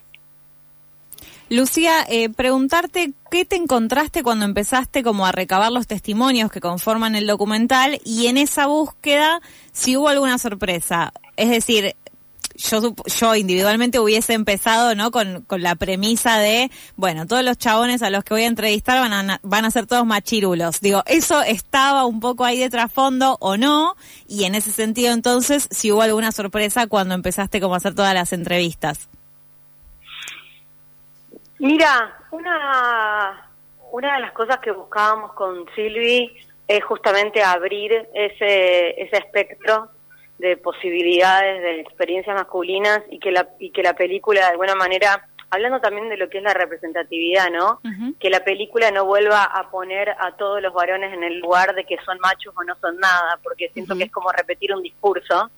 Lucía, 1.49 2.05
eh, 2.09 2.29
preguntarte 2.29 3.11
qué 3.29 3.43
te 3.43 3.57
encontraste 3.57 4.23
cuando 4.23 4.45
empezaste 4.45 5.03
como 5.03 5.25
a 5.25 5.31
recabar 5.31 5.71
los 5.71 5.87
testimonios 5.87 6.49
que 6.49 6.61
conforman 6.61 7.15
el 7.15 7.27
documental 7.27 7.99
y 8.05 8.27
en 8.27 8.37
esa 8.37 8.67
búsqueda 8.67 9.41
si 9.71 9.97
hubo 9.97 10.07
alguna 10.07 10.37
sorpresa. 10.37 11.11
Es 11.35 11.49
decir, 11.49 11.95
yo, 12.55 12.93
yo 13.05 13.35
individualmente 13.35 13.99
hubiese 13.99 14.33
empezado, 14.33 14.95
¿no? 14.95 15.11
Con, 15.11 15.41
con 15.41 15.61
la 15.61 15.75
premisa 15.75 16.37
de, 16.37 16.71
bueno, 16.95 17.25
todos 17.25 17.43
los 17.43 17.57
chabones 17.57 18.01
a 18.01 18.09
los 18.09 18.23
que 18.23 18.33
voy 18.33 18.43
a 18.43 18.47
entrevistar 18.47 18.99
van 18.99 19.31
a, 19.31 19.39
van 19.41 19.65
a 19.65 19.71
ser 19.71 19.87
todos 19.87 20.05
machirulos. 20.05 20.81
Digo, 20.81 21.03
eso 21.05 21.41
estaba 21.41 22.05
un 22.05 22.19
poco 22.19 22.45
ahí 22.45 22.59
de 22.59 22.69
trasfondo 22.69 23.37
o 23.39 23.57
no, 23.57 23.95
y 24.27 24.45
en 24.45 24.55
ese 24.55 24.71
sentido 24.71 25.13
entonces, 25.13 25.67
si 25.71 25.91
hubo 25.91 26.01
alguna 26.01 26.31
sorpresa 26.31 26.87
cuando 26.87 27.15
empezaste 27.15 27.59
como 27.59 27.73
a 27.73 27.77
hacer 27.77 27.95
todas 27.95 28.13
las 28.13 28.33
entrevistas. 28.33 29.09
Mira, 31.59 32.17
una, 32.31 33.49
una 33.91 34.15
de 34.15 34.21
las 34.21 34.31
cosas 34.33 34.59
que 34.59 34.71
buscábamos 34.71 35.33
con 35.33 35.65
Silvi 35.75 36.35
es 36.67 36.83
justamente 36.83 37.41
abrir 37.41 37.91
ese, 38.13 39.01
ese 39.01 39.17
espectro 39.17 39.89
de 40.39 40.57
posibilidades, 40.57 41.61
de 41.61 41.79
experiencias 41.79 42.35
masculinas 42.35 43.01
y 43.09 43.19
que 43.19 43.31
la, 43.31 43.49
y 43.59 43.71
que 43.71 43.83
la 43.83 43.93
película 43.93 44.41
de 44.41 44.47
alguna 44.47 44.75
manera, 44.75 45.27
hablando 45.49 45.79
también 45.79 46.09
de 46.09 46.17
lo 46.17 46.29
que 46.29 46.39
es 46.39 46.43
la 46.43 46.53
representatividad, 46.53 47.49
¿no? 47.51 47.79
Que 48.19 48.29
la 48.29 48.43
película 48.43 48.91
no 48.91 49.05
vuelva 49.05 49.43
a 49.43 49.69
poner 49.69 50.09
a 50.09 50.35
todos 50.35 50.61
los 50.61 50.73
varones 50.73 51.13
en 51.13 51.23
el 51.23 51.39
lugar 51.39 51.75
de 51.75 51.85
que 51.85 51.97
son 52.03 52.17
machos 52.19 52.53
o 52.57 52.63
no 52.63 52.75
son 52.81 52.97
nada, 52.97 53.39
porque 53.43 53.69
siento 53.73 53.95
que 53.95 54.05
es 54.05 54.11
como 54.11 54.31
repetir 54.31 54.73
un 54.73 54.81
discurso 54.81 55.51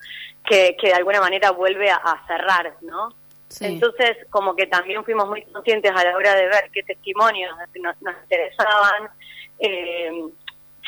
que, 0.46 0.75
que 0.79 0.88
de 0.88 0.94
alguna 0.94 1.22
manera 1.22 1.51
vuelve 1.51 1.89
a, 1.89 2.24
cerrar, 2.27 2.75
¿no? 2.82 3.10
Entonces, 3.62 4.17
como 4.29 4.55
que 4.55 4.67
también 4.67 5.05
fuimos 5.05 5.29
muy 5.29 5.44
conscientes 5.44 5.91
a 5.96 6.03
la 6.03 6.17
hora 6.17 6.36
de 6.36 6.48
ver 6.48 6.70
qué 6.74 6.84
testimonios 6.84 7.55
nos, 7.75 8.01
nos 8.01 8.15
interesaban, 8.24 9.10
eh, 9.60 10.12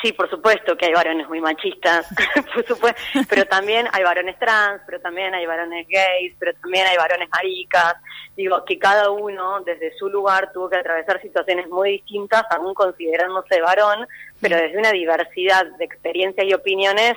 Sí, 0.00 0.12
por 0.12 0.30
supuesto 0.30 0.76
que 0.76 0.86
hay 0.86 0.92
varones 0.92 1.28
muy 1.28 1.40
machistas, 1.40 2.06
por 2.54 2.64
supuesto, 2.64 3.00
pero 3.28 3.44
también 3.48 3.88
hay 3.92 4.04
varones 4.04 4.38
trans, 4.38 4.80
pero 4.86 5.00
también 5.00 5.34
hay 5.34 5.44
varones 5.44 5.88
gays, 5.88 6.34
pero 6.38 6.52
también 6.54 6.86
hay 6.86 6.96
varones 6.96 7.28
maricas. 7.30 7.96
Digo, 8.36 8.64
que 8.64 8.78
cada 8.78 9.10
uno 9.10 9.60
desde 9.62 9.96
su 9.98 10.08
lugar 10.08 10.52
tuvo 10.52 10.70
que 10.70 10.76
atravesar 10.76 11.20
situaciones 11.20 11.68
muy 11.68 11.92
distintas, 11.92 12.44
aún 12.50 12.74
considerándose 12.74 13.60
varón, 13.60 14.06
pero 14.40 14.56
desde 14.56 14.78
una 14.78 14.92
diversidad 14.92 15.66
de 15.78 15.84
experiencias 15.84 16.46
y 16.46 16.54
opiniones 16.54 17.14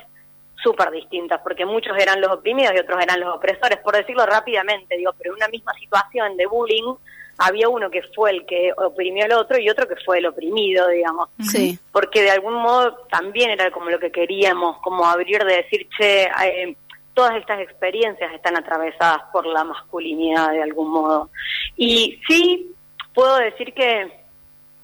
súper 0.63 0.89
distintas, 0.89 1.39
porque 1.41 1.65
muchos 1.65 1.95
eran 1.97 2.19
los 2.19 2.31
oprimidos 2.31 2.73
y 2.75 2.79
otros 2.79 3.01
eran 3.01 3.19
los 3.19 3.35
opresores, 3.35 3.79
por 3.79 3.95
decirlo 3.95 4.25
rápidamente, 4.25 4.97
digo, 4.97 5.13
pero 5.17 5.33
una 5.33 5.47
misma 5.47 5.73
situación 5.73 6.35
de 6.35 6.47
bullying 6.47 6.95
había 7.41 7.69
uno 7.69 7.89
que 7.89 8.01
fue 8.15 8.31
el 8.31 8.45
que 8.45 8.71
oprimió 8.77 9.25
al 9.25 9.33
otro 9.33 9.59
y 9.59 9.69
otro 9.69 9.87
que 9.87 9.95
fue 10.05 10.19
el 10.19 10.27
oprimido, 10.27 10.87
digamos. 10.87 11.29
Sí. 11.39 11.77
Porque 11.91 12.21
de 12.21 12.31
algún 12.31 12.53
modo 12.53 13.05
también 13.09 13.49
era 13.49 13.71
como 13.71 13.89
lo 13.89 13.99
que 13.99 14.11
queríamos, 14.11 14.77
como 14.81 15.05
abrir 15.05 15.43
de 15.43 15.57
decir, 15.57 15.87
che, 15.97 16.23
eh, 16.23 16.75
todas 17.13 17.35
estas 17.35 17.59
experiencias 17.59 18.33
están 18.33 18.57
atravesadas 18.57 19.23
por 19.31 19.45
la 19.45 19.63
masculinidad 19.63 20.51
de 20.51 20.63
algún 20.63 20.91
modo. 20.91 21.29
Y 21.75 22.19
sí, 22.27 22.73
puedo 23.13 23.37
decir 23.37 23.73
que, 23.73 24.11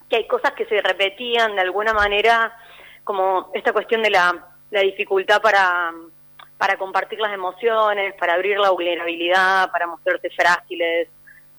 que 0.10 0.16
hay 0.18 0.28
cosas 0.28 0.54
que 0.54 0.66
se 0.66 0.82
repetían 0.82 1.56
de 1.56 1.62
alguna 1.62 1.94
manera, 1.94 2.58
como 3.04 3.52
esta 3.54 3.72
cuestión 3.72 4.02
de 4.02 4.10
la, 4.10 4.46
la 4.72 4.82
dificultad 4.82 5.42
para 5.42 5.94
para 6.58 6.78
compartir 6.78 7.20
las 7.20 7.34
emociones, 7.34 8.16
para 8.16 8.34
abrir 8.34 8.58
la 8.58 8.72
vulnerabilidad, 8.72 9.72
para 9.72 9.88
mostrarse 9.88 10.30
frágiles, 10.32 11.08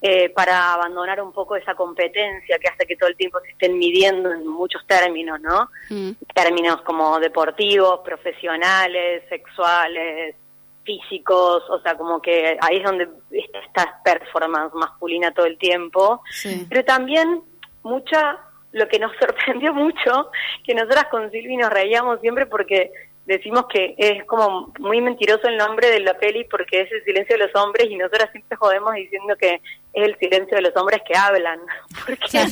eh, 0.01 0.31
para 0.31 0.75
abandonar 0.75 1.21
un 1.21 1.33
poco 1.33 1.57
esa 1.57 1.75
competencia 1.75 2.59
que 2.59 2.69
hace 2.69 2.87
que 2.87 2.97
todo 2.97 3.09
el 3.09 3.17
tiempo 3.17 3.41
se 3.41 3.51
estén 3.51 3.77
midiendo 3.79 4.33
en 4.33 4.47
muchos 4.47 4.87
términos, 4.87 5.41
¿no? 5.41 5.71
Mm. 5.91 6.13
Términos 6.33 6.83
como 6.83 7.19
deportivos, 7.19 8.01
profesionales, 8.05 9.25
sexuales, 9.29 10.37
físicos, 10.85 11.65
o 11.69 11.81
sea, 11.81 11.97
como 11.97 12.23
que 12.23 12.57
ahí 12.61 12.77
es 12.79 12.85
donde 12.85 13.09
está 13.31 13.59
esta 13.59 14.01
performance 14.03 14.73
masculina 14.75 15.33
todo 15.33 15.47
el 15.47 15.59
tiempo. 15.59 16.23
Pero 16.69 16.85
también 16.85 17.43
mucha, 17.83 18.39
lo 18.73 18.89
que 18.89 18.99
nos 18.99 19.13
sorprendió 19.21 19.75
mucho, 19.75 20.31
que 20.65 20.75
nosotras 20.75 21.07
con 21.11 21.31
Silvi 21.31 21.57
nos 21.57 21.71
reíamos 21.71 22.21
siempre 22.21 22.47
porque 22.47 22.93
decimos 23.29 23.67
que 23.71 23.95
es 23.99 24.25
como 24.25 24.73
muy 24.79 25.03
mentiroso 25.03 25.49
el 25.49 25.59
nombre 25.59 25.91
de 25.91 26.01
la 26.01 26.15
peli 26.15 26.45
porque 26.45 26.81
es 26.81 26.91
el 26.91 27.05
silencio 27.05 27.37
de 27.37 27.47
los 27.47 27.55
hombres 27.63 27.87
y 27.91 27.97
nosotras 27.97 28.31
siempre 28.33 28.57
jodemos 28.57 28.95
diciendo 28.95 29.37
que 29.37 29.57
es 29.57 29.61
el 29.93 30.17
silencio 30.19 30.57
de 30.57 30.63
los 30.63 30.77
hombres 30.77 31.03
que 31.07 31.17
hablan. 31.17 31.61
Porque, 32.07 32.47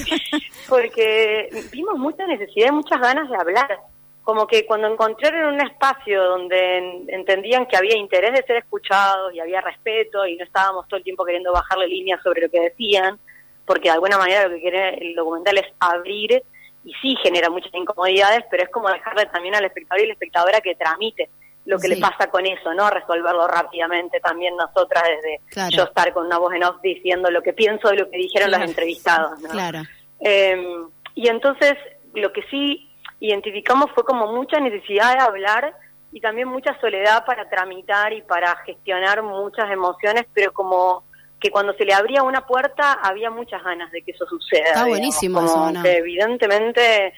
porque 0.68 1.48
vimos 1.72 1.96
mucha 1.96 2.26
necesidad 2.26 2.68
y 2.68 2.72
muchas 2.72 3.00
ganas 3.00 3.28
de 3.30 3.36
hablar. 3.36 3.78
Como 4.22 4.46
que 4.46 4.66
cuando 4.66 4.88
encontraron 4.88 5.54
un 5.54 5.60
espacio 5.60 6.22
donde 6.22 7.04
entendían 7.08 7.64
que 7.66 7.76
había 7.76 7.96
interés 7.96 8.32
de 8.34 8.42
ser 8.42 8.56
escuchados 8.56 9.32
y 9.32 9.40
había 9.40 9.62
respeto 9.62 10.26
y 10.26 10.36
no 10.36 10.44
estábamos 10.44 10.86
todo 10.88 10.98
el 10.98 11.04
tiempo 11.04 11.24
queriendo 11.24 11.52
bajarle 11.52 11.86
líneas 11.86 12.20
sobre 12.22 12.42
lo 12.42 12.50
que 12.50 12.60
decían, 12.60 13.18
porque 13.64 13.88
de 13.88 13.94
alguna 13.94 14.18
manera 14.18 14.48
lo 14.48 14.54
que 14.56 14.60
quiere 14.60 14.98
el 14.98 15.14
documental 15.14 15.56
es 15.58 15.66
abrir 15.80 16.42
y 16.86 16.92
sí 17.02 17.16
genera 17.20 17.50
muchas 17.50 17.74
incomodidades, 17.74 18.44
pero 18.48 18.62
es 18.62 18.70
como 18.70 18.88
dejarle 18.88 19.26
también 19.26 19.56
al 19.56 19.64
espectador 19.64 20.04
y 20.04 20.06
la 20.06 20.12
espectadora 20.12 20.60
que 20.60 20.76
tramite 20.76 21.28
lo 21.64 21.80
que 21.80 21.88
le 21.88 21.96
pasa 21.96 22.30
con 22.30 22.46
eso, 22.46 22.72
¿no? 22.74 22.88
Resolverlo 22.88 23.48
rápidamente 23.48 24.20
también 24.20 24.54
nosotras 24.56 25.02
desde 25.02 25.76
yo 25.76 25.82
estar 25.82 26.12
con 26.12 26.26
una 26.26 26.38
voz 26.38 26.54
en 26.54 26.62
off 26.62 26.80
diciendo 26.80 27.28
lo 27.28 27.42
que 27.42 27.52
pienso 27.52 27.88
de 27.88 27.96
lo 27.96 28.08
que 28.08 28.18
dijeron 28.18 28.52
los 28.52 28.60
entrevistados, 28.60 29.40
¿no? 29.40 29.48
Claro. 29.48 29.80
Em, 30.20 30.88
y 31.16 31.26
entonces 31.26 31.74
lo 32.14 32.32
que 32.32 32.42
sí 32.50 32.88
identificamos 33.18 33.90
fue 33.96 34.04
como 34.04 34.32
mucha 34.32 34.60
necesidad 34.60 35.14
de 35.14 35.24
hablar 35.24 35.74
y 36.12 36.20
también 36.20 36.46
mucha 36.46 36.78
soledad 36.80 37.24
para 37.26 37.48
tramitar 37.48 38.12
y 38.12 38.22
para 38.22 38.54
gestionar 38.64 39.24
muchas 39.24 39.68
emociones, 39.68 40.24
pero 40.32 40.52
como 40.52 41.02
que 41.40 41.50
cuando 41.50 41.74
se 41.74 41.84
le 41.84 41.92
abría 41.92 42.22
una 42.22 42.46
puerta 42.46 42.94
había 43.02 43.30
muchas 43.30 43.62
ganas 43.62 43.90
de 43.92 44.02
que 44.02 44.12
eso 44.12 44.26
suceda. 44.26 44.68
Está 44.68 44.86
buenísimo 44.86 45.44
eso, 45.44 45.82
que 45.82 45.98
evidentemente 45.98 47.12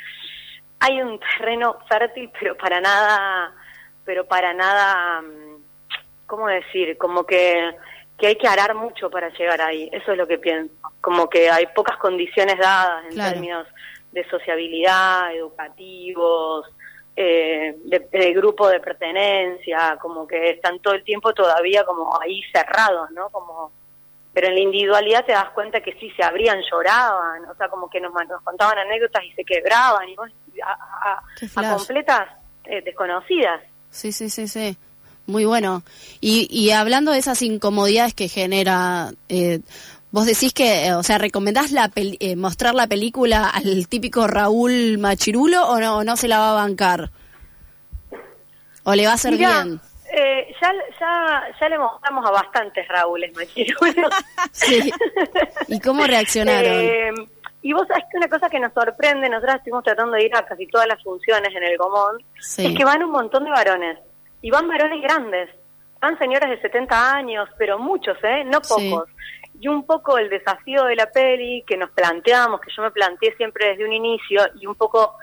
hay 0.81 1.01
un 1.03 1.19
terreno 1.21 1.79
fértil, 1.89 2.31
pero 2.41 2.57
para 2.57 2.81
nada, 2.81 3.53
pero 4.05 4.27
para 4.27 4.53
nada, 4.55 5.23
mm, 5.23 5.63
¿cómo 6.27 6.49
decir? 6.49 6.97
Como 6.99 7.25
que, 7.25 7.77
que 8.19 8.29
hay 8.29 8.37
que 8.37 8.49
arar 8.49 8.75
mucho 8.75 9.11
para 9.11 9.29
llegar 9.31 9.61
ahí. 9.61 9.89
Eso 9.93 10.13
es 10.13 10.19
lo 10.19 10.27
que 10.27 10.39
pienso. 10.39 10.75
Como 11.01 11.29
que 11.29 11.51
hay 11.51 11.67
pocas 11.75 11.97
condiciones 11.99 12.59
dadas 12.59 13.05
en 13.11 13.17
términos 13.17 13.67
de 14.13 14.29
sociabilidad, 14.29 15.35
educativos, 15.35 16.67
eh, 17.15 17.77
de, 17.85 18.33
grupo 18.33 18.69
de 18.69 18.81
pertenencia, 18.81 19.99
como 20.01 20.27
que 20.27 20.51
están 20.51 20.79
todo 20.79 20.95
el 20.95 21.03
tiempo 21.03 21.35
todavía 21.35 21.85
como 21.85 22.17
ahí 22.21 22.41
cerrados, 22.53 23.11
¿no? 23.11 23.29
Como 23.31 23.73
pero 24.33 24.49
en 24.49 24.55
la 24.55 24.61
individualidad 24.61 25.25
te 25.25 25.33
das 25.33 25.51
cuenta 25.51 25.81
que 25.81 25.95
sí 25.95 26.11
se 26.17 26.23
abrían, 26.23 26.61
lloraban, 26.71 27.45
o 27.47 27.55
sea, 27.57 27.69
como 27.69 27.89
que 27.89 28.01
nos, 28.01 28.13
nos 28.29 28.43
contaban 28.43 28.79
anécdotas 28.79 29.25
y 29.25 29.33
se 29.33 29.45
quebraban, 29.45 30.09
y 30.09 30.17
a, 30.61 31.77
completas 31.77 32.29
eh, 32.65 32.83
desconocidas. 32.83 33.63
Sí, 33.91 34.13
sí, 34.13 34.31
sí, 34.31 34.49
sí. 34.49 34.77
Muy 35.27 35.45
bueno. 35.45 35.83
Y, 36.21 36.49
y 36.51 36.71
hablando 36.71 37.13
de 37.13 37.19
esas 37.19 37.43
incomodidades 37.43 38.15
que 38.15 38.29
genera, 38.29 39.11
eh, 39.29 39.61
vos 40.11 40.25
decís 40.25 40.53
que, 40.53 40.87
eh, 40.87 40.95
o 40.95 41.03
sea, 41.03 41.19
¿recomendás 41.19 41.71
la 41.71 41.91
mostrar 42.37 42.75
la 42.75 42.87
película 42.87 43.49
al 43.49 43.89
típico 43.89 44.27
Raúl 44.27 44.99
Machirulo 44.99 45.69
o 45.69 45.81
no, 45.81 46.05
no 46.05 46.17
se 46.17 46.29
la 46.29 46.39
va 46.39 46.51
a 46.51 46.55
bancar? 46.55 47.11
¿O 48.85 48.95
le 48.95 49.05
va 49.05 49.13
a 49.13 49.15
hacer 49.17 49.37
bien? 49.37 49.81
Eh, 50.11 50.55
ya, 50.61 50.73
ya, 50.99 51.43
ya 51.61 51.69
le 51.69 51.79
mostramos 51.79 52.25
a 52.27 52.31
bastantes 52.31 52.89
Raúles 52.89 53.35
Machirulos. 53.37 54.15
sí. 54.53 54.91
¿Y 55.69 55.81
cómo 55.81 56.05
reaccionaron? 56.07 56.73
Eh, 56.73 57.13
y 57.63 57.73
vos 57.73 57.87
sabés 57.89 58.05
que 58.11 58.17
una 58.17 58.29
cosa 58.29 58.49
que 58.49 58.61
nos 58.61 58.73
sorprende, 58.73 59.29
nosotros 59.29 59.57
estuvimos 59.57 59.85
tratando 59.85 60.17
de 60.17 60.25
ir 60.25 60.35
a 60.35 60.47
casi 60.47 60.67
todas 60.67 60.87
las 60.87 61.03
funciones 61.03 61.55
en 61.55 61.65
el 61.65 61.77
Gomón, 61.77 62.23
es 62.39 62.77
que 62.77 62.85
van 62.85 63.03
un 63.03 63.11
montón 63.11 63.45
de 63.45 63.51
varones. 63.51 63.99
Y 64.41 64.51
van 64.51 64.69
varones 64.69 65.03
grandes. 65.03 65.51
Van 66.01 66.17
señores 66.19 66.49
de 66.49 66.61
70 66.61 67.13
años, 67.13 67.49
pero 67.59 67.79
muchos, 67.79 68.17
¿eh? 68.23 68.45
No 68.45 68.61
pocos. 68.61 69.11
Y 69.61 69.67
un 69.67 69.85
poco 69.85 70.17
el 70.17 70.31
desafío 70.31 70.85
de 70.85 70.95
la 70.95 71.11
peli 71.11 71.65
que 71.67 71.77
nos 71.77 71.91
planteamos, 71.91 72.61
que 72.61 72.71
yo 72.75 72.83
me 72.83 72.93
planteé 72.93 73.35
siempre 73.37 73.71
desde 73.71 73.85
un 73.85 73.93
inicio, 73.93 74.43
y 74.61 74.67
un 74.67 74.77
poco 74.77 75.17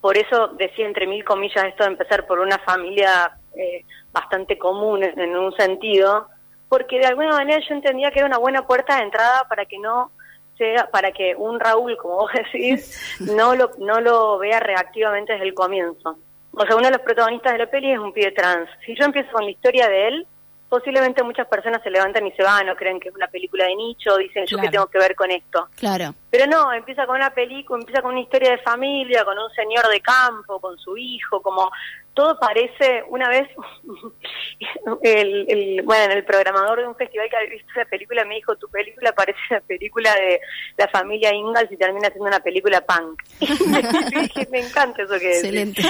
por 0.00 0.16
eso 0.16 0.48
decía 0.58 0.86
entre 0.86 1.06
mil 1.06 1.24
comillas 1.24 1.64
esto 1.64 1.84
de 1.84 1.90
empezar 1.90 2.26
por 2.26 2.38
una 2.38 2.58
familia 2.58 3.37
eh, 3.58 3.84
bastante 4.12 4.56
común 4.56 5.02
en 5.02 5.36
un 5.36 5.52
sentido, 5.56 6.28
porque 6.68 6.98
de 6.98 7.06
alguna 7.06 7.30
manera 7.30 7.60
yo 7.66 7.74
entendía 7.74 8.10
que 8.10 8.20
era 8.20 8.26
una 8.26 8.38
buena 8.38 8.66
puerta 8.66 8.96
de 8.96 9.02
entrada 9.02 9.46
para 9.48 9.66
que 9.66 9.78
no 9.78 10.12
sea, 10.58 10.90
para 10.90 11.12
que 11.12 11.34
un 11.36 11.58
Raúl, 11.58 11.96
como 11.96 12.16
vos 12.16 12.30
decís, 12.32 13.16
no 13.20 13.54
lo, 13.54 13.70
no 13.78 14.00
lo 14.00 14.38
vea 14.38 14.60
reactivamente 14.60 15.32
desde 15.32 15.46
el 15.46 15.54
comienzo. 15.54 16.18
O 16.52 16.66
sea, 16.66 16.76
uno 16.76 16.86
de 16.86 16.92
los 16.92 17.02
protagonistas 17.02 17.52
de 17.52 17.58
la 17.58 17.70
peli 17.70 17.92
es 17.92 17.98
un 17.98 18.12
pibe 18.12 18.32
trans. 18.32 18.68
Si 18.84 18.94
yo 18.96 19.04
empiezo 19.04 19.30
con 19.30 19.44
la 19.44 19.50
historia 19.50 19.88
de 19.88 20.08
él, 20.08 20.26
posiblemente 20.68 21.22
muchas 21.22 21.46
personas 21.46 21.82
se 21.82 21.90
levantan 21.90 22.26
y 22.26 22.32
se 22.32 22.42
van 22.42 22.68
o 22.68 22.76
creen 22.76 23.00
que 23.00 23.08
es 23.08 23.14
una 23.14 23.28
película 23.28 23.64
de 23.64 23.74
nicho, 23.74 24.16
dicen 24.16 24.44
yo 24.46 24.58
qué 24.58 24.68
tengo 24.68 24.86
que 24.86 24.98
ver 24.98 25.14
con 25.14 25.30
esto. 25.30 25.68
Claro. 25.76 26.14
Pero 26.30 26.46
no, 26.46 26.72
empieza 26.72 27.06
con 27.06 27.16
una 27.16 27.30
película, 27.30 27.80
empieza 27.80 28.02
con 28.02 28.12
una 28.12 28.20
historia 28.20 28.50
de 28.50 28.58
familia, 28.58 29.24
con 29.24 29.38
un 29.38 29.50
señor 29.50 29.88
de 29.88 30.00
campo, 30.00 30.60
con 30.60 30.76
su 30.78 30.96
hijo, 30.96 31.40
como 31.40 31.70
todo 32.18 32.36
parece, 32.36 33.04
una 33.10 33.28
vez, 33.28 33.48
el, 35.02 35.82
bueno, 35.84 36.14
el 36.14 36.24
programador 36.24 36.80
de 36.80 36.88
un 36.88 36.96
festival 36.96 37.30
que 37.30 37.36
había 37.36 37.50
visto 37.50 37.68
la 37.76 37.84
película 37.84 38.24
me 38.24 38.34
dijo, 38.34 38.56
tu 38.56 38.68
película 38.68 39.12
parece 39.12 39.38
la 39.50 39.60
película 39.60 40.12
de 40.16 40.40
la 40.76 40.88
familia 40.88 41.32
Ingalls 41.32 41.70
y 41.70 41.76
termina 41.76 42.08
siendo 42.08 42.26
una 42.26 42.40
película 42.40 42.80
punk. 42.80 43.22
y 43.40 44.20
dije, 44.20 44.48
me 44.50 44.58
encanta 44.58 45.04
eso 45.04 45.16
que 45.20 45.30
Excelente. 45.30 45.82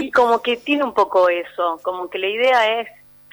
Y 0.00 0.10
como 0.10 0.42
que 0.42 0.56
tiene 0.56 0.82
un 0.82 0.92
poco 0.92 1.28
eso, 1.28 1.78
como 1.84 2.10
que 2.10 2.18
la 2.18 2.30
idea 2.30 2.80
es, 2.80 2.88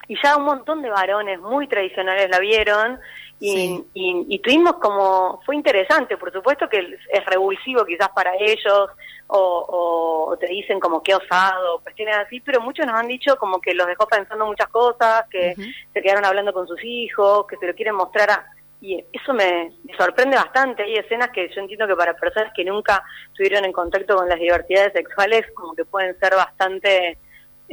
y 0.08 0.16
ya 0.24 0.38
un 0.38 0.46
montón 0.46 0.84
de 0.84 0.92
varones 0.92 1.40
muy 1.40 1.68
tradicionales 1.68 2.30
la 2.30 2.38
vieron, 2.38 3.00
y, 3.46 3.84
y, 3.94 4.40
tuvimos 4.40 4.76
como, 4.76 5.42
fue 5.46 5.58
interesante, 5.58 6.16
por 6.16 6.32
supuesto 6.32 6.70
que 6.70 6.98
es 7.12 7.26
revulsivo 7.26 7.84
quizás 7.84 8.08
para 8.10 8.32
ellos, 8.40 8.90
o, 9.28 10.30
o, 10.30 10.38
te 10.38 10.48
dicen 10.48 10.80
como 10.80 11.04
que 11.04 11.14
osado, 11.14 11.82
cuestiones 11.82 12.16
así, 12.16 12.40
pero 12.40 12.62
muchos 12.62 12.86
nos 12.86 12.96
han 12.96 13.08
dicho 13.08 13.36
como 13.36 13.60
que 13.60 13.74
los 13.74 13.86
dejó 13.88 14.08
pensando 14.08 14.46
muchas 14.46 14.70
cosas, 14.70 15.26
que 15.30 15.56
se 15.94 16.02
quedaron 16.02 16.24
hablando 16.24 16.54
con 16.54 16.68
sus 16.68 16.82
hijos, 16.86 17.46
que 17.48 17.58
se 17.58 17.68
lo 17.68 17.76
quieren 17.76 17.96
mostrar 17.96 18.32
a... 18.32 18.46
Y 18.80 19.04
eso 19.12 19.34
me, 19.34 19.72
sorprende 19.98 20.36
bastante. 20.36 20.84
Hay 20.84 20.96
escenas 20.96 21.30
que 21.30 21.50
yo 21.54 21.62
entiendo 21.62 21.88
que 21.88 21.96
para 21.96 22.14
personas 22.16 22.52
que 22.54 22.66
nunca 22.66 23.04
estuvieron 23.28 23.64
en 23.66 23.72
contacto 23.72 24.16
con 24.16 24.28
las 24.28 24.40
diversidades 24.40 24.94
sexuales, 24.94 25.46
como 25.54 25.74
que 25.74 25.86
pueden 25.86 26.18
ser 26.20 26.36
bastante 26.36 27.18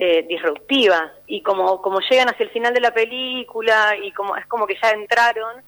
eh, 0.02 0.24
disruptivas 0.26 1.12
y 1.26 1.42
como 1.42 1.82
como 1.82 2.00
llegan 2.00 2.30
hacia 2.30 2.44
el 2.44 2.50
final 2.50 2.72
de 2.72 2.80
la 2.80 2.94
película 2.94 3.94
y 4.02 4.10
como 4.12 4.34
es 4.34 4.46
como 4.46 4.66
que 4.66 4.74
ya 4.82 4.92
entraron 4.92 5.62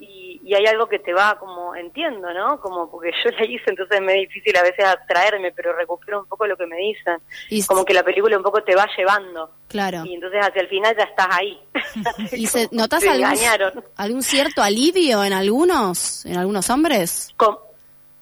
y, 0.00 0.40
y, 0.44 0.54
hay 0.54 0.66
algo 0.66 0.88
que 0.88 0.98
te 0.98 1.14
va 1.14 1.38
como 1.38 1.72
entiendo 1.76 2.34
no 2.34 2.60
como 2.60 2.90
porque 2.90 3.12
yo 3.24 3.30
la 3.30 3.46
hice 3.46 3.62
entonces 3.68 4.00
me 4.00 4.14
es 4.14 4.28
difícil 4.28 4.56
a 4.56 4.62
veces 4.62 4.84
atraerme 4.84 5.52
pero 5.52 5.72
recupero 5.72 6.18
un 6.18 6.26
poco 6.26 6.48
lo 6.48 6.56
que 6.56 6.66
me 6.66 6.78
dicen. 6.78 7.18
Y 7.48 7.64
como 7.64 7.84
que 7.84 7.94
la 7.94 8.02
película 8.02 8.36
un 8.36 8.42
poco 8.42 8.60
te 8.64 8.74
va 8.74 8.88
llevando. 8.96 9.52
Claro. 9.68 10.04
Y 10.04 10.14
entonces 10.14 10.40
hacia 10.42 10.62
el 10.62 10.68
final 10.68 10.96
ya 10.98 11.04
estás 11.04 11.28
ahí. 11.30 11.60
Y 12.32 12.46
se, 12.48 12.68
notas 12.72 13.06
algún, 13.06 13.84
algún 13.94 14.22
cierto 14.24 14.64
alivio 14.64 15.22
en 15.22 15.32
algunos 15.32 16.26
en 16.26 16.38
algunos 16.38 16.68
hombres 16.70 17.32
¿Cómo? 17.36 17.60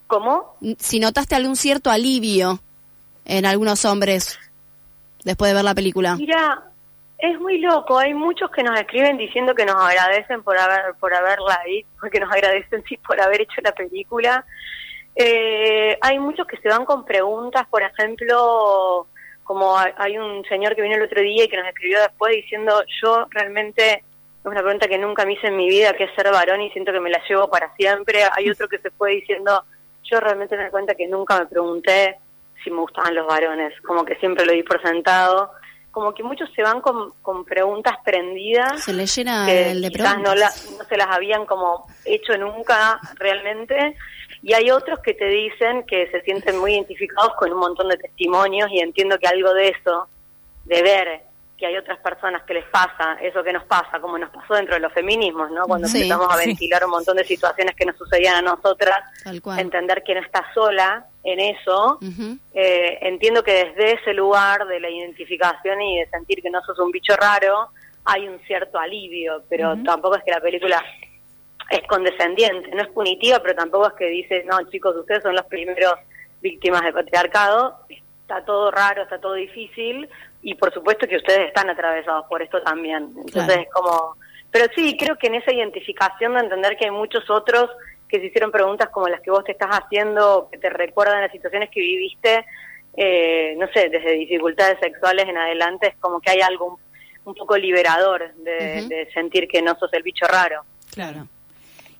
¿Cómo? 0.08 0.56
si 0.78 1.00
notaste 1.00 1.34
algún 1.34 1.56
cierto 1.56 1.90
alivio 1.90 2.60
en 3.24 3.46
algunos 3.46 3.86
hombres 3.86 4.38
después 5.24 5.50
de 5.50 5.54
ver 5.54 5.64
la 5.64 5.74
película? 5.74 6.16
Mira, 6.16 6.62
es 7.18 7.40
muy 7.40 7.58
loco. 7.58 7.98
Hay 7.98 8.14
muchos 8.14 8.50
que 8.50 8.62
nos 8.62 8.78
escriben 8.78 9.16
diciendo 9.16 9.54
que 9.54 9.64
nos 9.64 9.76
agradecen 9.76 10.42
por 10.42 10.58
haber 10.58 10.94
por 11.00 11.14
haberla 11.14 11.60
ahí, 11.64 11.84
porque 12.00 12.20
nos 12.20 12.30
agradecen 12.30 12.84
sí 12.88 12.96
por 12.98 13.20
haber 13.20 13.42
hecho 13.42 13.60
la 13.62 13.72
película. 13.72 14.44
Eh, 15.16 15.96
hay 16.00 16.18
muchos 16.18 16.46
que 16.46 16.56
se 16.58 16.68
van 16.68 16.84
con 16.84 17.04
preguntas, 17.04 17.66
por 17.68 17.82
ejemplo, 17.82 19.06
como 19.44 19.76
hay 19.78 20.18
un 20.18 20.44
señor 20.46 20.74
que 20.74 20.82
vino 20.82 20.96
el 20.96 21.02
otro 21.02 21.20
día 21.20 21.44
y 21.44 21.48
que 21.48 21.56
nos 21.56 21.68
escribió 21.68 22.00
después 22.00 22.34
diciendo 22.34 22.82
yo 23.02 23.26
realmente 23.30 23.92
es 23.92 24.46
una 24.50 24.60
pregunta 24.60 24.88
que 24.88 24.98
nunca 24.98 25.24
me 25.24 25.34
hice 25.34 25.46
en 25.46 25.56
mi 25.56 25.68
vida, 25.68 25.92
que 25.94 26.04
es 26.04 26.14
ser 26.14 26.30
varón 26.30 26.60
y 26.62 26.70
siento 26.70 26.92
que 26.92 27.00
me 27.00 27.10
la 27.10 27.22
llevo 27.28 27.48
para 27.48 27.74
siempre. 27.76 28.24
Hay 28.36 28.50
otro 28.50 28.68
que 28.68 28.78
se 28.78 28.90
fue 28.90 29.12
diciendo 29.12 29.64
yo 30.02 30.20
realmente 30.20 30.56
me 30.56 30.64
doy 30.64 30.70
cuenta 30.70 30.94
que 30.94 31.06
nunca 31.06 31.38
me 31.38 31.46
pregunté 31.46 32.18
si 32.62 32.70
me 32.70 32.80
gustaban 32.80 33.14
los 33.14 33.26
varones, 33.26 33.72
como 33.82 34.04
que 34.04 34.16
siempre 34.16 34.46
lo 34.46 34.52
di 34.52 34.62
por 34.62 34.80
sentado, 34.82 35.50
como 35.90 36.12
que 36.12 36.22
muchos 36.22 36.50
se 36.54 36.62
van 36.62 36.80
con, 36.80 37.12
con 37.22 37.44
preguntas 37.44 37.94
prendidas. 38.04 38.82
Se 38.82 38.92
les 38.92 39.14
llena 39.14 39.46
que 39.46 39.70
el 39.70 39.80
de 39.80 39.90
quizás 39.90 40.18
no, 40.18 40.34
no 40.34 40.84
se 40.88 40.96
las 40.96 41.06
habían 41.08 41.46
como 41.46 41.86
hecho 42.04 42.36
nunca 42.36 42.98
realmente. 43.14 43.96
Y 44.42 44.52
hay 44.54 44.70
otros 44.70 44.98
que 44.98 45.14
te 45.14 45.26
dicen 45.26 45.84
que 45.86 46.10
se 46.10 46.20
sienten 46.22 46.58
muy 46.58 46.74
identificados 46.74 47.34
con 47.38 47.52
un 47.52 47.60
montón 47.60 47.88
de 47.88 47.96
testimonios 47.96 48.70
y 48.72 48.80
entiendo 48.80 49.18
que 49.18 49.28
algo 49.28 49.54
de 49.54 49.68
eso, 49.68 50.08
de 50.64 50.82
ver 50.82 51.22
que 51.56 51.66
hay 51.66 51.76
otras 51.76 52.00
personas 52.00 52.42
que 52.42 52.54
les 52.54 52.64
pasa 52.64 53.16
eso 53.22 53.44
que 53.44 53.52
nos 53.52 53.64
pasa, 53.64 54.00
como 54.00 54.18
nos 54.18 54.30
pasó 54.30 54.54
dentro 54.54 54.74
de 54.74 54.80
los 54.80 54.92
feminismos, 54.92 55.50
¿no? 55.52 55.66
Cuando 55.66 55.86
empezamos 55.86 56.26
a 56.28 56.36
ventilar 56.36 56.84
un 56.84 56.90
montón 56.90 57.16
de 57.16 57.24
situaciones 57.24 57.76
que 57.76 57.86
nos 57.86 57.96
sucedían 57.96 58.36
a 58.36 58.42
nosotras, 58.42 58.98
entender 59.56 60.02
que 60.02 60.14
no 60.14 60.20
estás 60.20 60.52
sola 60.52 61.06
en 61.24 61.40
eso, 61.40 61.98
eh, 62.52 62.98
entiendo 63.00 63.42
que 63.42 63.64
desde 63.64 63.94
ese 63.94 64.12
lugar 64.12 64.66
de 64.66 64.78
la 64.78 64.90
identificación 64.90 65.80
y 65.80 66.00
de 66.00 66.10
sentir 66.10 66.42
que 66.42 66.50
no 66.50 66.62
sos 66.62 66.78
un 66.78 66.90
bicho 66.90 67.16
raro, 67.16 67.70
hay 68.04 68.28
un 68.28 68.38
cierto 68.40 68.78
alivio, 68.78 69.42
pero 69.48 69.76
tampoco 69.84 70.16
es 70.16 70.24
que 70.24 70.30
la 70.30 70.40
película 70.40 70.84
es 71.70 71.80
condescendiente, 71.88 72.70
no 72.74 72.82
es 72.82 72.88
punitiva, 72.88 73.40
pero 73.40 73.54
tampoco 73.54 73.88
es 73.88 73.94
que 73.94 74.06
dice, 74.06 74.44
no, 74.44 74.58
chicos, 74.70 74.94
ustedes 74.96 75.22
son 75.22 75.34
los 75.34 75.46
primeros 75.46 75.94
víctimas 76.42 76.82
del 76.82 76.92
patriarcado, 76.92 77.78
está 77.88 78.44
todo 78.44 78.70
raro, 78.70 79.04
está 79.04 79.18
todo 79.18 79.32
difícil, 79.34 80.06
y 80.42 80.54
por 80.54 80.74
supuesto 80.74 81.06
que 81.08 81.16
ustedes 81.16 81.48
están 81.48 81.70
atravesados 81.70 82.26
por 82.26 82.42
esto 82.42 82.60
también. 82.62 83.14
Entonces 83.16 83.60
es 83.60 83.70
como, 83.72 84.16
pero 84.50 84.66
sí, 84.74 84.94
creo 84.98 85.16
que 85.16 85.28
en 85.28 85.36
esa 85.36 85.52
identificación 85.52 86.34
de 86.34 86.40
entender 86.40 86.76
que 86.76 86.84
hay 86.84 86.90
muchos 86.90 87.28
otros 87.30 87.70
que 88.14 88.20
se 88.20 88.26
hicieron 88.26 88.52
preguntas 88.52 88.90
como 88.90 89.08
las 89.08 89.20
que 89.22 89.32
vos 89.32 89.42
te 89.42 89.50
estás 89.50 89.70
haciendo, 89.70 90.48
que 90.52 90.58
te 90.58 90.70
recuerdan 90.70 91.20
las 91.20 91.32
situaciones 91.32 91.68
que 91.68 91.80
viviste, 91.80 92.46
eh, 92.96 93.56
no 93.58 93.66
sé, 93.72 93.88
desde 93.88 94.12
dificultades 94.12 94.78
sexuales 94.78 95.28
en 95.28 95.36
adelante, 95.36 95.88
es 95.88 95.96
como 95.98 96.20
que 96.20 96.30
hay 96.30 96.40
algo 96.40 96.78
un, 97.24 97.34
poco 97.34 97.56
liberador 97.56 98.32
de, 98.36 98.86
de 98.86 99.08
sentir 99.12 99.48
que 99.48 99.62
no 99.62 99.76
sos 99.76 99.92
el 99.94 100.04
bicho 100.04 100.26
raro. 100.28 100.62
Claro. 100.92 101.26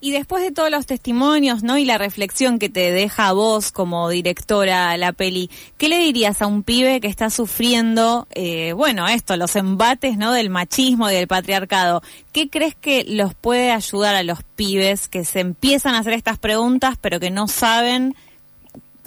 Y 0.05 0.11
después 0.11 0.43
de 0.43 0.53
todos 0.53 0.71
los 0.71 0.85
testimonios, 0.85 1.63
¿no? 1.63 1.79
Y 1.79 1.87
la 1.87 1.97
reflexión 1.97 2.59
que 2.59 2.69
te 2.69 2.93
deja 2.93 3.29
a 3.29 3.33
vos 3.33 3.73
como 3.73 4.11
directora 4.11 4.95
la 4.99 5.15
peli, 5.15 5.51
¿qué 5.79 5.89
le 5.89 5.97
dirías 5.97 6.43
a 6.43 6.47
un 6.47 6.63
pibe 6.63 7.01
que 7.01 7.07
está 7.07 7.31
sufriendo, 7.31 8.27
eh, 8.33 8.75
bueno, 8.75 9.09
esto, 9.09 9.35
los 9.39 9.57
embates, 9.57 10.19
¿no? 10.19 10.31
Del 10.33 10.51
machismo 10.51 11.09
y 11.09 11.15
del 11.15 11.27
patriarcado. 11.27 12.03
¿Qué 12.33 12.51
crees 12.51 12.75
que 12.75 13.07
los 13.09 13.33
puede 13.33 13.73
ayudar 13.73 14.15
a 14.15 14.23
los 14.23 14.43
pibes 14.43 15.09
que 15.09 15.25
se 15.25 15.41
empiezan 15.41 15.95
a 15.95 16.01
hacer 16.01 16.13
estas 16.13 16.37
preguntas, 16.37 16.99
pero 17.01 17.19
que 17.19 17.31
no 17.31 17.49
saben 17.49 18.15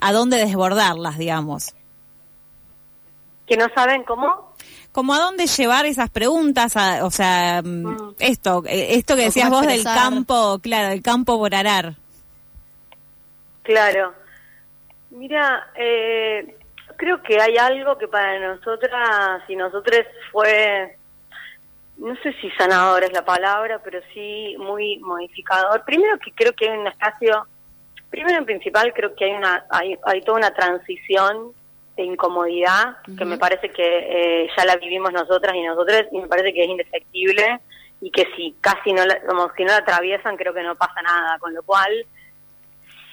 a 0.01 0.11
dónde 0.13 0.37
desbordarlas, 0.37 1.19
digamos? 1.19 1.75
¿Que 3.45 3.55
no 3.55 3.67
saben 3.75 4.01
cómo? 4.01 4.46
Como 4.97 5.13
a 5.13 5.19
dónde 5.19 5.45
llevar 5.45 5.85
esas 5.85 6.09
preguntas, 6.09 6.75
o 7.03 7.11
sea, 7.11 7.61
mm, 7.63 7.85
mm. 7.85 8.15
esto, 8.17 8.63
eh, 8.65 8.95
esto 8.95 9.15
que 9.15 9.25
decías 9.25 9.47
vos 9.47 9.67
del 9.67 9.83
campo, 9.83 10.57
claro, 10.59 10.89
del 10.89 11.03
campo 11.03 11.37
por 11.37 11.53
arar. 11.53 11.93
Claro. 13.61 14.15
Mira, 15.11 15.67
eh, 15.75 16.57
creo 16.95 17.21
que 17.21 17.39
hay 17.39 17.57
algo 17.57 17.95
que 17.99 18.07
para 18.07 18.39
nosotras 18.39 19.43
y 19.47 19.55
nosotros 19.55 19.99
fue, 20.31 20.97
no 21.97 22.15
sé 22.23 22.33
si 22.41 22.49
sanador 22.57 23.03
es 23.03 23.13
la 23.13 23.23
palabra, 23.23 23.79
pero 23.83 23.99
sí 24.15 24.55
muy 24.57 24.97
modificador. 24.97 25.85
Primero 25.85 26.17
que 26.17 26.31
creo 26.31 26.53
que 26.53 26.71
hay 26.71 26.75
un 26.75 26.87
espacio, 26.87 27.45
primero 28.09 28.39
en 28.39 28.45
principal 28.45 28.91
creo 28.95 29.13
que 29.13 29.25
hay 29.25 29.33
una, 29.33 29.63
hay, 29.69 29.95
hay 30.05 30.21
toda 30.23 30.39
una 30.39 30.55
transición 30.55 31.53
de 31.97 32.03
incomodidad 32.03 32.97
que 33.17 33.25
me 33.25 33.37
parece 33.37 33.69
que 33.69 34.43
eh, 34.43 34.49
ya 34.55 34.65
la 34.65 34.77
vivimos 34.77 35.11
nosotras 35.11 35.55
y 35.55 35.63
nosotros 35.63 36.05
y 36.11 36.21
me 36.21 36.27
parece 36.27 36.53
que 36.53 36.63
es 36.63 36.69
indefectible 36.69 37.59
y 37.99 38.11
que 38.11 38.27
si 38.35 38.55
casi 38.61 38.93
no 38.93 39.03
la, 39.03 39.19
como 39.21 39.51
si 39.57 39.63
no 39.63 39.71
la 39.71 39.77
atraviesan 39.77 40.37
creo 40.37 40.53
que 40.53 40.61
no 40.61 40.75
pasa 40.75 41.01
nada 41.01 41.39
con 41.39 41.55
lo 41.55 41.63
cual 41.63 41.91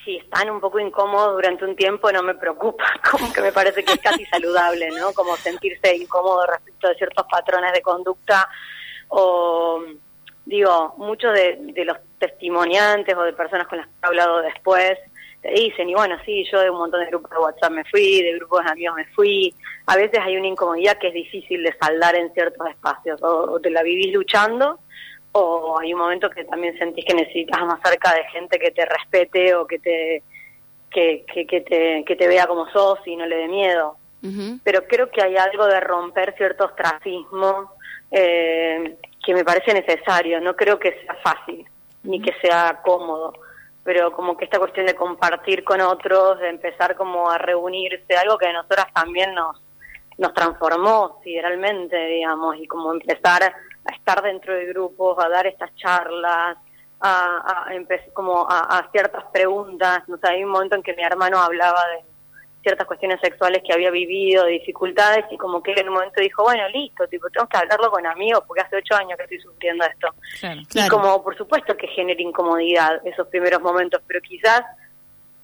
si 0.05 0.17
están 0.17 0.51
un 0.51 0.61
poco 0.61 0.79
incómodos 0.79 1.33
durante 1.33 1.65
un 1.65 1.75
tiempo 1.75 2.11
no 2.11 2.21
me 2.21 2.35
preocupa 2.35 2.85
como 3.11 3.33
que 3.33 3.41
me 3.41 3.51
parece 3.51 3.83
que 3.83 3.93
es 3.93 3.99
casi 3.99 4.23
saludable 4.31 4.87
no 4.91 5.11
como 5.13 5.35
sentirse 5.35 5.95
incómodo 5.95 6.45
respecto 6.45 6.87
de 6.87 6.95
ciertos 6.95 7.25
patrones 7.29 7.73
de 7.73 7.81
conducta 7.81 8.47
o 9.07 9.83
digo 10.45 10.93
muchos 10.97 11.33
de, 11.33 11.57
de 11.73 11.85
los 11.85 11.97
testimoniantes 12.19 13.15
o 13.17 13.23
de 13.23 13.33
personas 13.33 13.67
con 13.67 13.79
las 13.79 13.87
que 13.87 13.93
he 14.03 14.07
hablado 14.07 14.43
después 14.43 14.99
te 15.45 15.51
dicen, 15.51 15.87
y 15.87 15.93
bueno, 15.93 16.17
sí, 16.25 16.43
yo 16.51 16.59
de 16.59 16.71
un 16.71 16.77
montón 16.77 17.01
de 17.01 17.05
grupos 17.05 17.29
de 17.29 17.37
WhatsApp 17.37 17.71
me 17.71 17.83
fui, 17.85 18.23
de 18.23 18.33
grupos 18.33 18.63
de 18.63 18.71
amigos 18.71 18.95
me 18.95 19.05
fui. 19.13 19.53
A 19.85 19.95
veces 19.95 20.19
hay 20.19 20.37
una 20.37 20.47
incomodidad 20.47 20.97
que 20.97 21.09
es 21.09 21.13
difícil 21.13 21.61
de 21.61 21.71
saldar 21.79 22.15
en 22.15 22.33
ciertos 22.33 22.67
espacios, 22.67 23.21
o, 23.21 23.59
te 23.59 23.69
la 23.69 23.83
vivís 23.83 24.11
luchando, 24.11 24.79
o 25.33 25.77
hay 25.79 25.93
un 25.93 25.99
momento 25.99 26.31
que 26.31 26.45
también 26.45 26.75
sentís 26.79 27.05
que 27.05 27.13
necesitas 27.13 27.63
más 27.63 27.79
cerca 27.87 28.15
de 28.15 28.23
gente 28.29 28.57
que 28.57 28.71
te 28.71 28.85
respete 28.85 29.53
o 29.53 29.67
que 29.67 29.77
te 29.77 30.23
que, 30.89 31.25
que, 31.27 31.61
te, 31.61 32.03
que 32.05 32.15
te 32.15 32.27
vea 32.27 32.47
como 32.47 32.67
sos 32.71 32.99
y 33.05 33.15
no 33.15 33.27
le 33.27 33.35
dé 33.35 33.47
miedo. 33.47 33.97
Pero 34.63 34.87
creo 34.87 35.11
que 35.11 35.21
hay 35.21 35.37
algo 35.37 35.67
de 35.67 35.79
romper 35.79 36.33
ciertos 36.35 36.71
ostracismo 36.71 37.73
eh, 38.09 38.95
que 39.23 39.33
me 39.35 39.43
parece 39.43 39.73
necesario. 39.75 40.41
No 40.41 40.55
creo 40.55 40.79
que 40.79 40.93
sea 41.01 41.15
fácil, 41.21 41.63
ni 42.01 42.19
que 42.19 42.33
sea 42.41 42.79
cómodo 42.83 43.33
pero 43.85 44.11
como 44.11 44.35
que 44.35 44.45
esta 44.45 44.57
cuestión 44.57 44.87
de 44.87 44.95
compartir 44.95 45.63
con 45.63 45.79
otros, 45.79 46.39
de 46.39 46.49
empezar 46.49 46.95
como 46.95 47.29
a 47.29 47.37
reunirse, 47.37 48.17
algo 48.17 48.35
que 48.35 48.47
a 48.47 48.53
nosotras 48.53 48.87
también 48.91 49.35
nos, 49.35 49.61
nos 50.17 50.33
transformó 50.33 51.21
sideralmente, 51.23 51.95
digamos, 52.07 52.57
y 52.57 52.65
como 52.65 52.91
empezar 52.91 53.43
a 53.43 53.93
estar 53.93 54.23
dentro 54.23 54.55
de 54.55 54.65
grupos, 54.65 55.23
a 55.23 55.29
dar 55.29 55.45
estas 55.45 55.73
charlas, 55.75 56.57
a, 56.99 57.67
a 57.69 58.11
como 58.11 58.47
a, 58.49 58.89
ciertas 58.91 59.23
preguntas. 59.31 60.01
No 60.07 60.17
sé, 60.17 60.29
hay 60.29 60.43
un 60.43 60.49
momento 60.49 60.75
en 60.75 60.81
que 60.81 60.95
mi 60.95 61.03
hermano 61.03 61.37
hablaba 61.37 61.79
de 61.89 62.14
ciertas 62.65 62.87
cuestiones 62.87 63.21
sexuales 63.21 63.61
que 63.63 63.71
había 63.71 63.91
vivido, 63.91 64.47
dificultades, 64.47 65.25
y 65.29 65.37
como 65.37 65.61
que 65.61 65.73
en 65.73 65.87
un 65.87 65.93
momento 65.93 66.19
dijo, 66.19 66.41
bueno, 66.41 66.67
listo, 66.69 67.07
tipo, 67.07 67.29
tengo 67.29 67.47
que 67.47 67.57
hablarlo 67.57 67.91
con 67.91 68.03
amigos 68.07 68.43
porque 68.47 68.63
hace 68.63 68.77
ocho 68.77 68.95
años 68.95 69.15
que 69.17 69.23
estoy 69.23 69.39
sufriendo 69.39 69.85
esto. 69.85 70.07
Y 70.73 70.89
como, 70.89 71.23
por 71.23 71.37
supuesto 71.37 71.77
que 71.77 71.87
genera 71.89 72.19
incomodidad 72.19 73.05
esos 73.05 73.27
primeros 73.27 73.61
momentos, 73.61 74.01
pero 74.07 74.19
quizás 74.21 74.63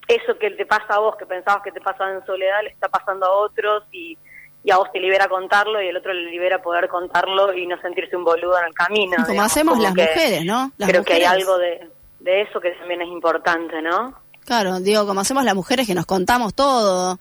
eso 0.07 0.35
que 0.39 0.49
te 0.49 0.65
pasa 0.65 0.95
a 0.95 0.99
vos, 0.99 1.15
que 1.15 1.27
pensabas 1.27 1.61
que 1.61 1.71
te 1.71 1.79
pasaba 1.79 2.11
en 2.11 2.25
soledad, 2.25 2.63
le 2.63 2.69
está 2.69 2.89
pasando 2.89 3.27
a 3.27 3.31
otros 3.31 3.83
y, 3.91 4.17
y 4.63 4.71
a 4.71 4.77
vos 4.77 4.91
te 4.91 4.99
libera 4.99 5.27
contarlo 5.27 5.79
y 5.79 5.89
el 5.89 5.97
otro 5.97 6.13
le 6.13 6.31
libera 6.31 6.59
poder 6.59 6.87
contarlo 6.87 7.53
y 7.53 7.67
no 7.67 7.79
sentirse 7.81 8.15
un 8.17 8.23
boludo 8.23 8.57
en 8.57 8.65
el 8.65 8.73
camino. 8.73 9.17
Como 9.27 9.43
hacemos 9.43 9.77
las 9.77 9.91
mujeres, 9.91 10.43
¿no? 10.43 10.71
creo 10.79 11.03
que 11.03 11.13
hay 11.13 11.23
algo 11.23 11.59
de, 11.59 11.87
de 12.19 12.41
eso 12.41 12.59
que 12.59 12.71
también 12.71 13.03
es 13.03 13.09
importante, 13.09 13.79
¿no? 13.83 14.19
Claro, 14.45 14.79
digo, 14.79 15.05
como 15.05 15.21
hacemos 15.21 15.43
las 15.43 15.55
mujeres 15.55 15.87
que 15.87 15.95
nos 15.95 16.05
contamos 16.05 16.53
todo 16.53 17.19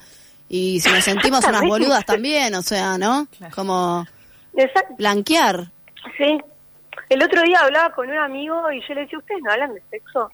y 0.49 0.81
si 0.81 0.91
nos 0.91 1.05
sentimos 1.05 1.45
unas 1.47 1.63
boludas 1.63 2.05
también, 2.05 2.55
o 2.55 2.63
sea, 2.63 2.99
¿no? 2.99 3.27
Como 3.55 4.07
blanquear. 4.99 5.71
Sí. 6.17 6.39
El 7.09 7.23
otro 7.23 7.43
día 7.43 7.61
hablaba 7.61 7.95
con 7.95 8.09
un 8.09 8.19
amigo 8.19 8.71
y 8.73 8.81
yo 8.87 8.95
le 8.95 9.03
decía, 9.03 9.19
¿ustedes 9.19 9.43
no 9.43 9.53
hablan 9.53 9.75
de 9.75 9.83
sexo? 9.91 10.31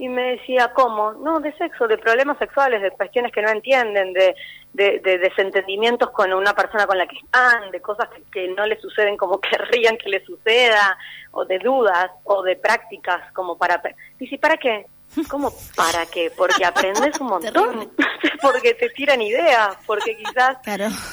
y 0.00 0.08
me 0.08 0.36
decía, 0.36 0.72
¿cómo? 0.72 1.12
No, 1.12 1.40
de 1.40 1.52
sexo, 1.58 1.86
de 1.86 1.98
problemas 1.98 2.38
sexuales, 2.38 2.80
de 2.80 2.90
cuestiones 2.90 3.30
que 3.32 3.42
no 3.42 3.50
entienden, 3.50 4.14
de, 4.14 4.34
de, 4.72 5.18
desentendimientos 5.18 6.08
con 6.08 6.32
una 6.32 6.54
persona 6.54 6.86
con 6.86 6.96
la 6.96 7.06
que 7.06 7.18
están, 7.18 7.70
de 7.70 7.82
cosas 7.82 8.08
que, 8.32 8.48
no 8.48 8.64
le 8.64 8.80
suceden 8.80 9.18
como 9.18 9.38
querrían 9.42 9.98
que 9.98 10.08
le 10.08 10.24
suceda, 10.24 10.96
o 11.32 11.44
de 11.44 11.58
dudas, 11.58 12.10
o 12.24 12.42
de 12.42 12.56
prácticas 12.56 13.30
como 13.34 13.58
para... 13.58 13.82
Dice, 14.18 14.38
¿para 14.38 14.56
qué? 14.56 14.86
¿Cómo 15.28 15.52
para 15.76 16.06
qué? 16.06 16.30
Porque 16.36 16.64
aprendes 16.64 17.20
un 17.20 17.26
montón, 17.28 17.92
porque 18.42 18.74
te 18.74 18.90
tiran 18.90 19.20
ideas, 19.20 19.76
porque 19.86 20.16
quizás 20.16 20.56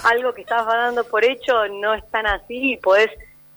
algo 0.04 0.34
que 0.34 0.42
estabas 0.42 0.68
dando 0.68 1.04
por 1.04 1.24
hecho 1.24 1.68
no 1.68 1.94
es 1.94 2.10
tan 2.12 2.28
así 2.28 2.74
y 2.74 2.78
podés 2.78 3.10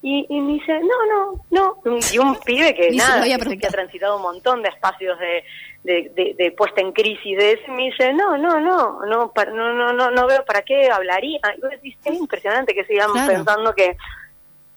y, 0.03 0.25
y 0.29 0.41
me 0.41 0.53
dice, 0.53 0.79
no, 0.79 1.05
no, 1.05 1.45
no. 1.51 2.01
Y 2.11 2.17
un 2.17 2.35
pibe 2.45 2.73
que 2.73 2.91
nada, 2.91 3.23
que, 3.23 3.67
ha 3.67 3.69
transitado 3.69 4.15
un 4.15 4.23
montón 4.23 4.63
de 4.63 4.69
espacios 4.69 5.17
de, 5.19 5.43
de, 5.83 6.35
de, 6.37 6.51
puesta 6.51 6.81
en 6.81 6.91
crisis 6.91 7.37
de 7.37 7.53
ese, 7.53 7.71
me 7.71 7.83
dice, 7.83 8.11
no, 8.13 8.35
no, 8.37 8.59
no, 8.59 9.05
no, 9.05 9.31
no, 9.31 9.73
no, 9.73 9.93
no, 9.93 10.11
no 10.11 10.27
veo 10.27 10.43
para 10.43 10.63
qué 10.63 10.89
hablaría. 10.89 11.39
Y 11.83 11.95
es 12.03 12.19
impresionante 12.19 12.73
que 12.73 12.85
sigamos 12.85 13.19
pensando 13.27 13.75
que, 13.75 13.95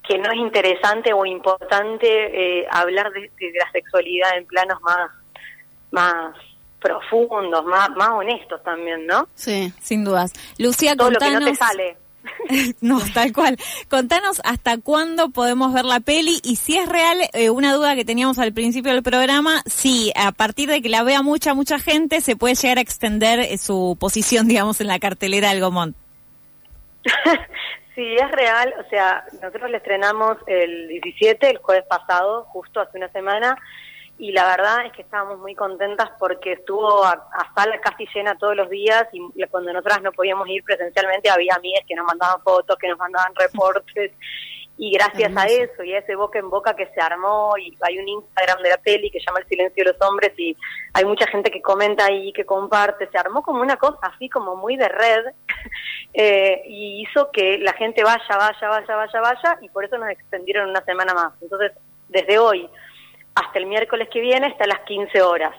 que 0.07 0.19
no 0.19 0.31
es 0.31 0.37
interesante 0.37 1.15
o 1.15 1.25
importante 1.25 2.61
eh, 2.61 2.67
hablar 2.71 3.11
de, 3.13 3.31
la 3.59 3.71
sexualidad 3.73 4.37
en 4.37 4.45
planos 4.45 4.81
más, 4.83 5.11
más 5.95 6.35
profundos, 6.81 7.65
más, 7.65 7.89
más 7.91 8.11
honestos 8.11 8.63
también, 8.63 9.07
¿no? 9.07 9.27
Sí, 9.35 9.73
sin 9.81 10.05
dudas. 10.05 10.33
Lucía, 10.59 10.95
Todo 10.95 11.11
lo 11.11 11.19
que 11.19 11.31
no 11.31 11.45
te 11.45 11.55
sale. 11.55 11.97
no, 12.81 13.01
tal 13.15 13.33
cual. 13.33 13.57
Contanos 13.89 14.41
hasta 14.45 14.79
cuándo 14.79 15.31
podemos 15.31 15.73
ver 15.73 15.85
la 15.85 16.01
peli 16.01 16.41
y 16.43 16.57
si 16.57 16.77
es 16.77 16.89
real, 16.89 17.19
eh, 17.33 17.51
una 17.51 17.73
duda 17.73 17.95
que 17.95 18.05
teníamos 18.05 18.39
al 18.39 18.53
principio 18.53 18.93
del 18.93 19.03
programa, 19.03 19.63
si 19.67 20.13
a 20.15 20.33
partir 20.33 20.69
de 20.69 20.83
que 20.83 20.89
la 20.89 21.03
vea 21.03 21.23
mucha, 21.23 21.55
mucha 21.55 21.79
gente, 21.79 22.21
se 22.21 22.37
puede 22.37 22.55
llegar 22.55 22.79
a 22.79 22.83
extender 22.83 23.41
eh, 23.41 23.57
su 23.57 23.97
posición, 23.99 24.49
digamos, 24.49 24.81
en 24.81 24.89
la 24.89 24.99
cartelera 24.99 25.51
del 25.51 25.61
Gomón. 25.61 25.95
sí, 27.95 28.15
es 28.15 28.31
real. 28.31 28.75
O 28.85 28.89
sea, 28.91 29.25
nosotros 29.41 29.71
le 29.71 29.79
estrenamos 29.79 30.37
el 30.47 30.89
17, 30.89 31.51
el 31.51 31.59
jueves 31.59 31.85
pasado, 31.89 32.45
justo 32.45 32.81
hace 32.81 32.99
una 32.99 33.09
semana, 33.09 33.57
y 34.17 34.31
la 34.33 34.45
verdad 34.47 34.87
es 34.87 34.93
que 34.93 35.03
estábamos 35.03 35.39
muy 35.41 35.55
contentas 35.55 36.11
porque 36.19 36.53
estuvo 36.53 37.05
a, 37.05 37.29
sala 37.55 37.81
casi 37.81 38.07
llena 38.15 38.39
todos 38.39 38.57
los 38.57 38.71
días 38.71 39.07
y 39.13 39.43
cuando 39.47 39.73
nosotras 39.73 40.03
no 40.03 40.13
podíamos 40.13 40.49
ir 40.49 40.63
presencialmente 40.63 41.31
había 41.31 41.55
amigas 41.55 41.85
que 41.87 41.97
nos 41.97 42.07
mandaban 42.07 42.41
fotos, 42.43 42.77
que 42.79 42.89
nos 42.89 42.99
mandaban 42.99 43.35
reportes. 43.39 44.13
Y 44.77 44.91
gracias 44.91 45.37
a 45.37 45.45
eso 45.47 45.85
y 45.85 45.95
a 45.95 45.99
ese 45.99 46.17
boca 46.17 46.37
en 46.41 46.51
boca 46.51 46.75
que 46.75 46.87
se 46.87 47.01
armó 47.01 47.55
y 47.57 47.77
hay 47.81 47.99
un 47.99 48.09
Instagram 48.09 48.61
de 48.61 48.71
la 48.71 48.77
peli 48.79 49.09
que 49.09 49.21
se 49.21 49.27
llama 49.27 49.39
El 49.39 49.47
Silencio 49.47 49.85
de 49.85 49.93
los 49.93 50.03
Hombres 50.03 50.33
y 50.37 50.57
hay 50.93 51.05
mucha 51.05 51.29
gente 51.29 51.53
que 51.53 51.63
comenta 51.63 52.07
ahí, 52.07 52.33
que 52.33 52.45
comparte, 52.45 53.09
se 53.09 53.17
armó 53.17 53.43
como 53.43 53.63
una 53.63 53.77
cosa 53.77 53.99
así 54.03 54.29
como 54.29 54.57
muy 54.57 54.77
de 54.77 54.89
red 54.89 55.27
eh, 56.15 56.63
y 56.67 57.03
hizo 57.03 57.31
que 57.31 57.59
la 57.59 57.73
gente 57.75 58.03
vaya, 58.03 58.37
vaya, 58.37 58.69
vaya, 58.69 58.97
vaya, 58.97 59.21
vaya 59.21 59.59
y 59.63 59.69
por 59.69 59.85
eso 59.85 59.97
nos 59.97 60.11
extendieron 60.11 60.71
una 60.71 60.85
semana 60.85 61.15
más. 61.15 61.33
Entonces, 61.41 61.71
desde 62.09 62.39
hoy 62.41 62.69
hasta 63.35 63.59
el 63.59 63.67
miércoles 63.67 64.09
que 64.13 64.21
viene 64.21 64.47
hasta 64.47 64.67
las 64.67 64.81
15 64.81 65.23
horas. 65.23 65.55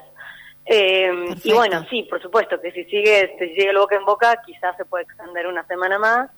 Eh, 0.65 1.35
y 1.43 1.53
bueno, 1.53 1.85
sí, 1.89 2.03
por 2.03 2.21
supuesto 2.21 2.59
que 2.59 2.71
si 2.71 2.85
sigue, 2.85 3.35
si 3.37 3.49
sigue 3.49 3.69
el 3.69 3.77
boca 3.77 3.95
en 3.95 4.05
boca, 4.05 4.41
quizás 4.45 4.75
se 4.77 4.85
puede 4.85 5.03
extender 5.03 5.47
una 5.47 5.65
semana 5.67 5.99
más. 5.99 6.31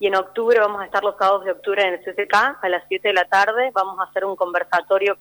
Y 0.00 0.06
en 0.06 0.16
octubre 0.16 0.58
vamos 0.58 0.82
a 0.82 0.86
estar 0.86 1.04
los 1.04 1.16
sábados 1.16 1.44
de 1.44 1.52
octubre 1.52 1.82
en 1.82 1.94
el 1.94 2.00
CCK 2.00 2.34
a 2.60 2.68
las 2.68 2.82
7 2.88 3.08
de 3.08 3.14
la 3.14 3.24
tarde. 3.26 3.70
Vamos 3.72 3.98
a 3.98 4.04
hacer 4.04 4.24
un 4.24 4.36
conversatorio 4.36 5.18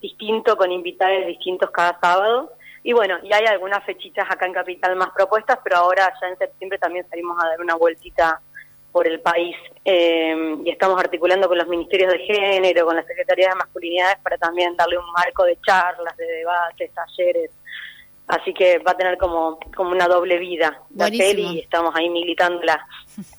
distinto 0.00 0.56
con 0.56 0.72
invitados 0.72 1.26
distintos 1.26 1.70
cada 1.70 1.98
sábado. 2.00 2.52
Y 2.82 2.92
bueno, 2.92 3.18
y 3.22 3.32
hay 3.32 3.46
algunas 3.46 3.82
fechitas 3.84 4.30
acá 4.30 4.46
en 4.46 4.52
Capital 4.52 4.94
más 4.96 5.10
propuestas, 5.10 5.58
pero 5.64 5.76
ahora 5.76 6.12
ya 6.20 6.28
en 6.28 6.38
septiembre 6.38 6.78
también 6.78 7.08
salimos 7.08 7.42
a 7.42 7.48
dar 7.48 7.60
una 7.60 7.74
vueltita 7.74 8.40
por 8.94 9.08
el 9.08 9.18
país 9.18 9.56
eh, 9.84 10.56
y 10.64 10.70
estamos 10.70 10.96
articulando 11.00 11.48
con 11.48 11.58
los 11.58 11.66
ministerios 11.66 12.12
de 12.12 12.20
género, 12.20 12.86
con 12.86 12.94
las 12.94 13.04
secretarías 13.04 13.50
de 13.50 13.56
masculinidades 13.56 14.18
para 14.22 14.38
también 14.38 14.76
darle 14.76 14.96
un 14.98 15.10
marco 15.10 15.42
de 15.42 15.58
charlas, 15.66 16.16
de 16.16 16.24
debates, 16.24 16.92
talleres. 16.94 17.50
Así 18.28 18.54
que 18.54 18.78
va 18.78 18.92
a 18.92 18.96
tener 18.96 19.18
como, 19.18 19.58
como 19.74 19.90
una 19.90 20.06
doble 20.06 20.38
vida 20.38 20.80
la 20.94 21.06
peli 21.08 21.56
y 21.56 21.58
estamos 21.58 21.92
ahí 21.96 22.08
militándola. 22.08 22.86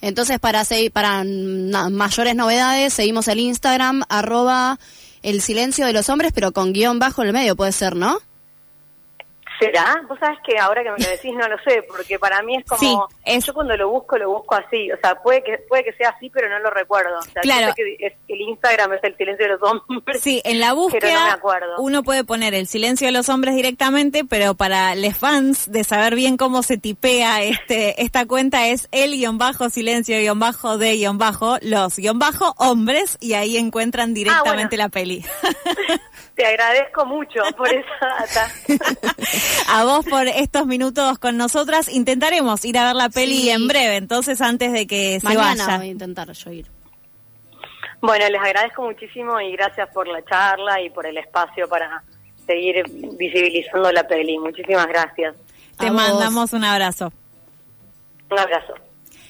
Entonces, 0.02 0.40
para 0.40 0.66
seguir, 0.66 0.92
para 0.92 1.24
mayores 1.24 2.36
novedades, 2.36 2.94
seguimos 2.94 3.30
el 3.30 3.40
Instagram, 3.40 4.04
arroba 4.10 4.78
el 5.24 5.40
silencio 5.40 5.86
de 5.86 5.94
los 5.94 6.10
hombres, 6.10 6.34
pero 6.36 6.52
con 6.52 6.74
guion 6.74 7.00
bajo 7.00 7.22
en 7.22 7.30
el 7.30 7.34
medio, 7.34 7.56
puede 7.56 7.72
ser, 7.72 7.96
¿no? 7.96 8.20
¿Será? 9.60 10.02
Vos 10.08 10.20
sabés 10.20 10.40
que 10.46 10.58
ahora 10.60 10.84
que 10.84 10.92
me 10.92 10.98
lo 10.98 11.10
decís 11.10 11.34
no 11.34 11.48
lo 11.48 11.58
sé, 11.60 11.84
porque 11.88 12.20
para 12.20 12.42
mí 12.42 12.58
es 12.58 12.66
como... 12.66 13.08
Yo 13.26 13.54
cuando 13.54 13.78
lo 13.78 13.90
busco, 13.90 14.18
lo 14.18 14.30
busco 14.30 14.56
así. 14.56 14.92
O 14.92 14.98
sea, 14.98 15.16
puede 15.16 15.44
que 15.44 15.58
puede 15.68 15.84
que 15.84 15.94
sea 15.94 16.10
así, 16.10 16.30
pero 16.30 16.50
no 16.50 16.60
lo 16.60 16.70
recuerdo. 16.70 17.18
O 17.18 17.22
sea, 17.22 17.42
claro. 17.42 17.74
que 17.76 18.16
el 18.28 18.42
Instagram 18.42 18.94
es 18.94 19.04
el 19.04 19.16
silencio 19.18 19.46
de 19.46 19.54
los 19.54 19.62
hombres. 19.64 20.22
Sí, 20.22 20.42
en 20.44 20.60
la 20.60 20.74
búsqueda 20.74 21.40
uno 21.78 22.04
puede 22.04 22.24
poner 22.24 22.54
el 22.54 22.68
silencio 22.68 23.08
de 23.08 23.12
los 23.12 23.30
hombres 23.30 23.56
directamente, 23.56 24.26
pero 24.26 24.56
para 24.56 24.96
los 24.96 25.18
fans 25.18 25.72
de 25.72 25.84
saber 25.84 26.16
bien 26.16 26.38
cómo 26.38 26.64
se 26.64 26.78
tipea 26.78 27.44
este 27.44 28.02
esta 28.02 28.26
cuenta 28.26 28.68
es 28.68 28.88
el 28.92 29.12
guion 29.12 29.38
bajo 29.38 29.70
silencio 29.70 30.18
guion 30.18 30.40
bajo 30.40 30.78
de 30.78 30.96
guion 30.96 31.18
bajo 31.18 31.58
los 31.62 31.98
guion 31.98 32.20
bajo 32.20 32.54
hombres 32.58 33.18
y 33.20 33.34
ahí 33.34 33.58
encuentran 33.58 34.12
ah, 34.12 34.14
directamente 34.14 34.78
la 34.78 34.90
peli. 34.90 35.24
Te 36.36 36.46
agradezco 36.46 37.06
mucho 37.06 37.42
por 37.56 37.70
esa 37.70 37.86
data. 38.02 38.52
a 39.68 39.84
vos 39.84 40.06
por 40.06 40.28
estos 40.28 40.66
minutos 40.66 41.20
con 41.20 41.38
nosotras. 41.38 41.90
Intentaremos 41.90 42.64
ir 42.66 42.78
a 42.78 42.86
ver 42.86 42.96
la 42.96 43.10
peli 43.10 43.50
en 43.50 43.68
breve, 43.68 43.98
entonces 43.98 44.42
antes 44.42 44.72
de 44.72 44.88
que 44.88 45.20
se 45.20 45.36
vaya. 45.36 45.78
voy 45.78 45.88
a 45.88 45.92
intentar 45.92 46.32
yo 46.32 46.52
ir. 46.52 46.72
Bueno, 48.02 48.28
les 48.30 48.42
agradezco 48.42 48.84
muchísimo 48.84 49.40
y 49.42 49.54
gracias 49.54 49.90
por 49.90 50.08
la 50.08 50.24
charla 50.26 50.82
y 50.82 50.90
por 50.90 51.08
el 51.08 51.18
espacio 51.18 51.68
para 51.68 52.04
seguir 52.46 52.84
visibilizando 53.18 53.92
la 53.92 54.08
peli. 54.08 54.38
Muchísimas 54.38 54.88
gracias. 54.88 55.36
Te 55.78 55.92
mandamos 55.92 56.54
un 56.54 56.64
abrazo. 56.64 57.12
Un 58.30 58.40
abrazo. 58.40 58.74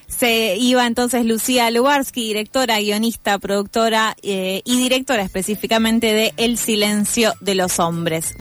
Se 0.07 0.55
iba 0.55 0.85
entonces 0.85 1.25
Lucía 1.25 1.69
Lubarsky, 1.71 2.27
directora, 2.27 2.79
guionista, 2.79 3.39
productora 3.39 4.15
eh, 4.21 4.61
y 4.63 4.77
directora 4.77 5.23
específicamente 5.23 6.13
de 6.13 6.33
El 6.37 6.57
silencio 6.57 7.33
de 7.41 7.55
los 7.55 7.79
hombres. 7.79 8.33